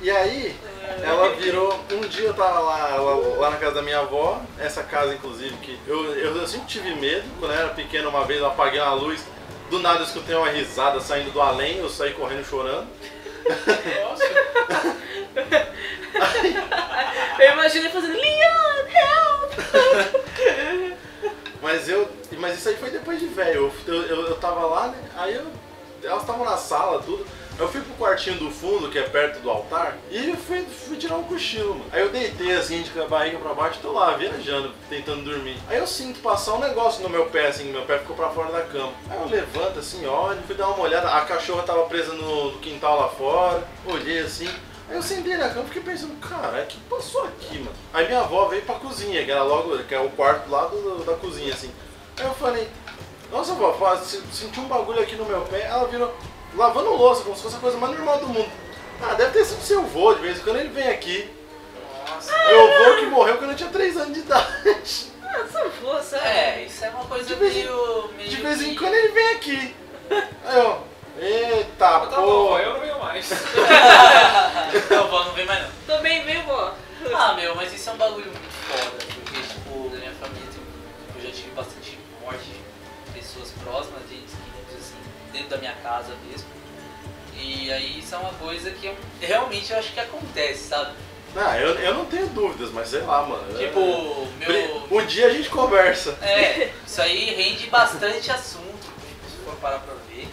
E 0.00 0.10
aí, 0.10 0.54
ela 1.02 1.30
virou. 1.34 1.80
Um 1.92 2.00
dia 2.00 2.26
eu 2.26 2.34
tava 2.34 2.60
lá, 2.60 2.96
lá, 2.96 3.14
lá 3.38 3.50
na 3.50 3.56
casa 3.56 3.76
da 3.76 3.82
minha 3.82 4.00
avó, 4.00 4.40
essa 4.58 4.82
casa 4.82 5.14
inclusive, 5.14 5.54
que 5.56 5.78
eu, 5.86 6.14
eu, 6.14 6.36
eu 6.36 6.46
sempre 6.46 6.66
tive 6.66 6.94
medo. 6.94 7.24
Quando 7.38 7.52
eu 7.52 7.58
era 7.58 7.68
pequeno, 7.70 8.08
uma 8.10 8.24
vez 8.24 8.40
eu 8.40 8.46
apaguei 8.46 8.80
uma 8.80 8.94
luz, 8.94 9.24
do 9.74 9.80
nada 9.80 10.00
eu 10.00 10.04
escutei 10.04 10.36
uma 10.36 10.48
risada 10.50 11.00
saindo 11.00 11.32
do 11.32 11.40
além, 11.40 11.78
eu 11.78 11.88
saí 11.88 12.12
correndo 12.12 12.44
chorando. 12.44 12.86
Nossa, 14.04 14.24
Eu 17.40 17.52
imaginei 17.52 17.90
fazendo 17.90 18.14
Leon, 18.14 18.86
help! 18.94 19.52
Mas 21.60 21.88
eu. 21.88 22.08
Mas 22.38 22.58
isso 22.58 22.68
aí 22.68 22.76
foi 22.76 22.90
depois 22.90 23.18
de 23.18 23.26
velho. 23.26 23.72
Eu, 23.86 23.94
eu, 24.04 24.26
eu 24.28 24.36
tava 24.36 24.64
lá, 24.66 24.88
né? 24.88 24.98
Aí 25.16 25.34
eu. 25.34 25.44
Elas 26.02 26.20
estavam 26.20 26.44
na 26.44 26.56
sala, 26.56 27.02
tudo. 27.02 27.26
Eu 27.56 27.68
fui 27.68 27.80
pro 27.82 27.94
quartinho 27.94 28.36
do 28.38 28.50
fundo, 28.50 28.90
que 28.90 28.98
é 28.98 29.02
perto 29.02 29.38
do 29.40 29.48
altar, 29.48 29.96
e 30.10 30.34
fui, 30.36 30.62
fui 30.64 30.96
tirar 30.96 31.14
um 31.16 31.22
cochilo, 31.22 31.70
mano. 31.76 31.84
Aí 31.92 32.00
eu 32.00 32.08
deitei 32.08 32.50
assim, 32.56 32.82
de 32.82 32.90
barriga 33.06 33.38
pra 33.38 33.54
baixo, 33.54 33.78
tô 33.80 33.92
lá, 33.92 34.16
viajando, 34.16 34.72
tentando 34.90 35.22
dormir. 35.22 35.56
Aí 35.68 35.78
eu 35.78 35.86
sinto 35.86 36.18
passar 36.18 36.54
um 36.54 36.58
negócio 36.58 37.02
no 37.04 37.08
meu 37.08 37.26
pé, 37.26 37.46
assim, 37.46 37.70
meu 37.70 37.82
pé 37.82 37.98
ficou 37.98 38.16
pra 38.16 38.30
fora 38.30 38.50
da 38.50 38.62
cama. 38.62 38.92
Aí 39.08 39.18
eu 39.20 39.28
levanto 39.28 39.78
assim, 39.78 40.04
olho, 40.04 40.40
fui 40.48 40.56
dar 40.56 40.66
uma 40.68 40.80
olhada, 40.80 41.08
a 41.08 41.20
cachorra 41.20 41.62
tava 41.62 41.84
presa 41.84 42.12
no, 42.14 42.50
no 42.52 42.58
quintal 42.58 42.98
lá 42.98 43.08
fora, 43.10 43.62
olhei 43.86 44.18
assim. 44.18 44.48
Aí 44.88 44.96
eu 44.96 45.02
sentei 45.02 45.36
na 45.36 45.48
cama 45.48 45.62
e 45.62 45.66
fiquei 45.68 45.82
pensando, 45.82 46.14
cara, 46.20 46.60
o 46.60 46.66
que 46.66 46.76
passou 46.90 47.22
aqui, 47.24 47.58
mano? 47.58 47.72
Aí 47.92 48.06
minha 48.06 48.20
avó 48.20 48.46
veio 48.48 48.62
pra 48.62 48.74
cozinha, 48.74 49.24
que 49.24 49.30
era 49.30 49.44
logo, 49.44 49.78
que 49.84 49.94
é 49.94 50.00
o 50.00 50.10
quarto 50.10 50.50
lá 50.50 50.66
do- 50.66 51.04
da 51.04 51.14
cozinha, 51.14 51.54
assim. 51.54 51.70
Aí 52.18 52.26
eu 52.26 52.34
falei, 52.34 52.68
nossa 53.30 53.54
vó, 53.54 53.72
faz- 53.74 54.00
se- 54.08 54.22
senti 54.32 54.58
um 54.58 54.66
bagulho 54.66 55.00
aqui 55.00 55.14
no 55.14 55.24
meu 55.24 55.40
pé, 55.42 55.62
ela 55.62 55.86
virou 55.86 56.12
lavando 56.56 56.90
louça, 56.94 57.22
como 57.22 57.36
se 57.36 57.42
fosse 57.42 57.56
a 57.56 57.60
coisa 57.60 57.76
mais 57.78 57.92
normal 57.94 58.18
do 58.18 58.28
mundo. 58.28 58.50
Ah, 59.02 59.14
deve 59.14 59.32
ter 59.32 59.44
sido 59.44 59.60
seu 59.62 59.82
vô, 59.82 60.14
de 60.14 60.20
vez 60.22 60.38
em 60.38 60.42
quando 60.42 60.56
ele 60.58 60.68
vem 60.68 60.88
aqui. 60.88 61.28
nossa. 62.08 62.32
Meu 62.48 62.66
vô 62.84 62.96
que 63.00 63.06
morreu 63.06 63.36
quando 63.38 63.50
eu 63.50 63.56
tinha 63.56 63.70
3 63.70 63.96
anos 63.96 64.14
de 64.14 64.20
idade. 64.20 65.12
Ah, 65.24 65.44
se 65.50 65.58
não 65.58 65.70
fosse, 65.70 66.14
É, 66.16 66.64
isso 66.66 66.84
é 66.84 66.90
uma 66.90 67.04
coisa 67.06 67.24
De 67.24 67.34
vez 67.34 67.54
meio, 67.54 68.10
meio. 68.16 68.28
De 68.30 68.36
vez 68.36 68.62
em 68.62 68.70
que- 68.70 68.78
quando 68.78 68.94
ele 68.94 69.08
vem 69.08 69.28
aqui. 69.30 69.74
Aí 70.10 70.58
eu, 70.58 70.78
eita 71.18 71.66
Tá 71.76 71.98
bom, 72.00 72.46
porra. 72.48 72.60
eu 72.62 72.72
não 72.74 72.80
venho 72.80 72.98
mais. 73.00 73.28
coisa 88.64 88.70
que 88.70 88.92
realmente 89.26 89.72
eu 89.72 89.78
acho 89.78 89.92
que 89.92 90.00
acontece, 90.00 90.68
sabe? 90.68 90.92
Não, 91.34 91.54
eu, 91.56 91.74
eu 91.80 91.94
não 91.94 92.04
tenho 92.06 92.26
dúvidas, 92.28 92.70
mas 92.70 92.88
sei 92.88 93.00
lá, 93.00 93.22
mano. 93.22 93.58
Tipo, 93.58 94.26
Bri- 94.38 94.52
meu. 94.68 94.86
Um 94.90 95.04
dia 95.04 95.26
a 95.26 95.30
gente 95.30 95.48
conversa. 95.50 96.16
É, 96.22 96.70
isso 96.86 97.02
aí 97.02 97.34
rende 97.34 97.66
bastante 97.66 98.30
assunto, 98.30 98.84
se 99.28 99.44
for 99.44 99.54
parar 99.56 99.80
pra 99.80 99.94
ver. 100.08 100.28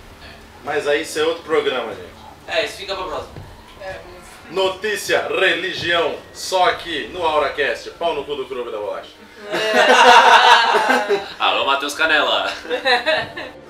Mas 0.63 0.87
aí 0.87 1.01
isso 1.01 1.17
é 1.19 1.23
outro 1.23 1.43
programa, 1.43 1.93
gente. 1.93 2.11
É, 2.47 2.63
isso 2.65 2.77
fica 2.77 2.95
pra 2.95 3.05
próxima. 3.05 3.33
É, 3.81 3.93
vamos- 3.93 4.21
Notícia, 4.51 5.27
religião, 5.27 6.15
só 6.33 6.65
aqui 6.69 7.07
no 7.07 7.25
AuraCast. 7.25 7.91
Pau 7.91 8.13
no 8.13 8.23
cu 8.23 8.35
do 8.35 8.45
clube 8.45 8.69
da 8.71 8.77
bolacha. 8.77 9.09
Alô, 11.39 11.65
Matheus 11.65 11.95
Canela. 11.95 12.51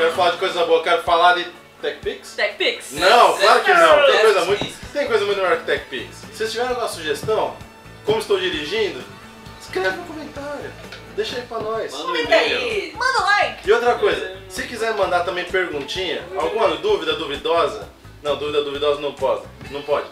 quero 0.00 0.12
falar 0.14 0.30
de 0.30 0.36
coisa 0.38 0.64
boa. 0.66 0.82
Quero 0.82 1.02
falar 1.02 1.34
de 1.34 1.46
TechPix. 1.80 2.34
TechPix. 2.34 2.92
Não, 2.92 3.36
claro 3.38 3.62
que 3.62 3.72
não. 3.72 4.06
Tem 4.06 4.20
coisa 4.20 4.44
muito, 4.44 4.92
tem 4.92 5.06
coisa 5.06 5.24
muito 5.24 5.40
melhor 5.40 5.56
que 5.58 5.64
TechPix. 5.64 6.16
Se 6.16 6.26
vocês 6.36 6.50
tiverem 6.52 6.70
alguma 6.70 6.88
sugestão, 6.88 7.56
como 8.04 8.18
estou 8.18 8.38
dirigindo, 8.38 9.02
escreve 9.60 9.96
no 9.96 10.04
comentário. 10.04 10.72
Deixa 11.16 11.36
aí 11.36 11.42
pra 11.42 11.58
nós. 11.58 11.92
Manda 11.92 12.04
um 12.12 12.16
e-mail. 12.16 12.56
aí. 12.58 12.94
Manda 12.96 13.20
like. 13.20 13.68
E 13.68 13.72
outra 13.72 13.94
coisa, 13.96 14.36
se 14.48 14.62
quiser 14.62 14.94
mandar 14.94 15.20
também 15.24 15.44
perguntinha, 15.44 16.22
alguma 16.38 16.68
dúvida 16.76 17.14
duvidosa, 17.14 17.88
não, 18.22 18.36
dúvida 18.36 18.62
duvidosa 18.62 19.00
não 19.00 19.12
pode. 19.12 19.42
Não 19.70 19.82
pode. 19.82 20.06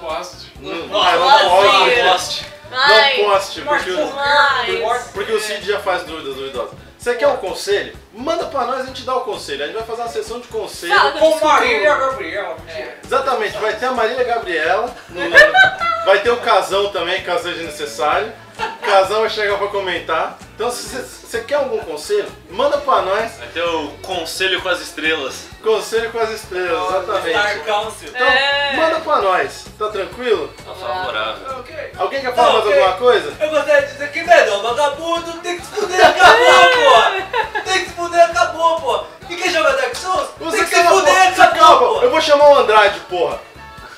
Posso. 0.00 0.50
Não, 0.60 0.72
Não 0.86 1.02
ah, 1.02 1.16
não. 1.16 1.64
Não 1.64 2.10
poste. 2.12 2.46
Não 2.70 3.24
poste, 3.30 3.60
porque, 3.60 3.90
o- 3.90 5.12
porque 5.12 5.32
o 5.32 5.40
Cid 5.40 5.66
já 5.66 5.80
faz 5.80 6.04
dúvidas 6.04 6.34
duvidosas. 6.36 6.83
Você 7.04 7.16
quer 7.16 7.28
um 7.28 7.36
conselho? 7.36 7.94
Manda 8.14 8.46
pra 8.46 8.64
nós, 8.64 8.80
a 8.80 8.86
gente 8.86 9.02
dá 9.02 9.14
o 9.14 9.20
conselho. 9.20 9.62
A 9.62 9.66
gente 9.66 9.76
vai 9.76 9.84
fazer 9.84 10.00
uma 10.00 10.08
sessão 10.08 10.40
de 10.40 10.48
conselho. 10.48 10.94
Fala. 10.94 11.12
Com 11.12 11.38
Marília 11.44 11.94
Gabriela. 11.98 12.56
É, 12.66 12.94
Exatamente, 13.04 13.58
vai 13.58 13.74
ter 13.76 13.84
a 13.84 13.92
Marília 13.92 14.24
Gabriela, 14.24 14.90
no- 15.10 16.06
vai 16.06 16.20
ter 16.22 16.30
o 16.30 16.38
Casão 16.38 16.88
também, 16.92 17.22
caso 17.22 17.42
seja 17.42 17.62
necessário. 17.62 18.32
O 18.58 18.86
Casão 18.86 19.20
vai 19.22 19.30
chegar 19.30 19.58
pra 19.58 19.66
comentar. 19.68 20.38
Então, 20.54 20.70
se 20.70 20.88
você- 20.88 21.24
quer 21.42 21.56
algum 21.56 21.78
conselho, 21.78 22.26
manda 22.48 22.78
pra 22.78 23.02
nós. 23.02 23.32
Vai 23.38 23.48
ter 23.48 23.62
o 23.62 23.88
Conselho 24.02 24.62
com 24.62 24.68
as 24.68 24.80
Estrelas. 24.80 25.46
Conselho 25.64 26.12
com 26.12 26.18
as 26.20 26.30
estrelas, 26.30 26.88
Star 27.02 27.02
exatamente. 27.26 27.64
Council. 27.64 28.08
Então, 28.14 28.26
É. 28.26 28.76
manda 28.76 29.00
pra 29.00 29.16
nós. 29.20 29.64
Tá 29.78 29.88
tranquilo? 29.88 30.52
Tá 30.64 30.72
favorável. 30.74 31.58
ok. 31.58 31.74
Alguém 31.98 32.20
quer 32.20 32.34
falar 32.34 32.52
mais 32.52 32.66
ok. 32.66 32.78
alguma 32.80 32.96
coisa? 32.98 33.32
Eu 33.40 33.50
gostaria 33.50 33.82
de 33.82 33.92
dizer 33.92 34.12
que 34.12 34.22
melhor, 34.22 34.62
vagabundo 34.62 35.32
tem 35.40 35.58
que 35.58 35.66
se 35.66 35.72
fuder, 35.72 36.06
acabou, 36.06 36.64
pô! 36.74 37.60
Tem 37.64 37.78
que 37.80 37.86
se 37.86 37.92
fuder, 37.96 38.24
acabou, 38.30 38.80
pô! 38.80 39.04
E 39.30 39.34
quem 39.36 39.50
joga 39.50 39.72
Dark 39.72 39.94
Souls? 39.96 40.28
Você 40.38 40.56
tem 40.58 40.66
que 40.66 40.76
se 40.76 40.84
fuder, 40.84 41.34
você 41.34 41.40
acabou, 41.40 41.58
calma. 41.80 41.94
pô! 41.94 42.02
Eu 42.02 42.10
vou 42.10 42.20
chamar 42.20 42.48
o 42.50 42.58
Andrade, 42.58 43.00
porra. 43.08 43.40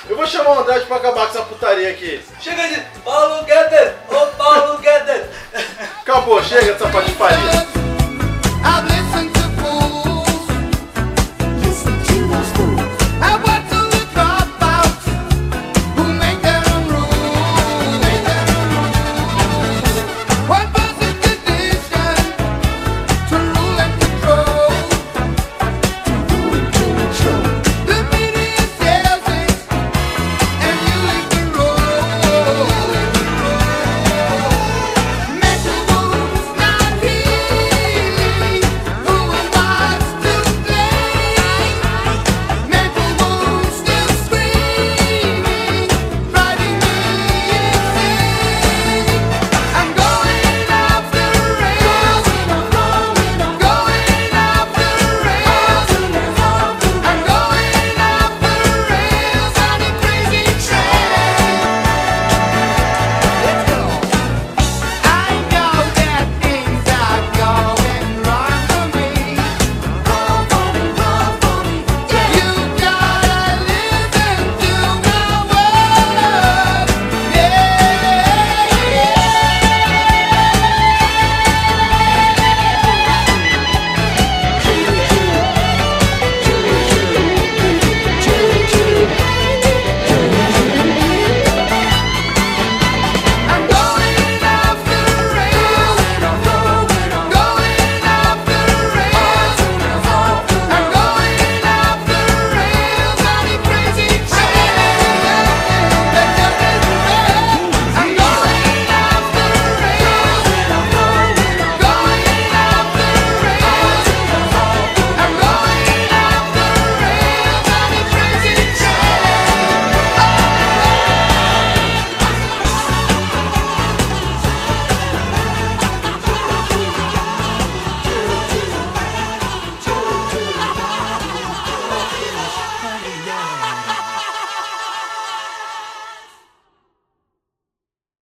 Eu 0.09 0.17
vou 0.17 0.27
chamar 0.27 0.51
o 0.51 0.61
Andrade 0.61 0.87
pra 0.87 0.97
acabar 0.99 1.27
com 1.27 1.37
essa 1.37 1.43
putaria 1.43 1.91
aqui. 1.91 2.23
Chega 2.41 2.69
de 2.69 2.81
Paulo 3.05 3.45
Guedes! 3.45 3.93
Ô 4.09 4.27
Paulo 4.37 4.79
Guedes! 4.79 5.27
Acabou, 6.01 6.43
chega 6.45 6.73
dessa 6.73 6.89
patifaria. 6.89 7.67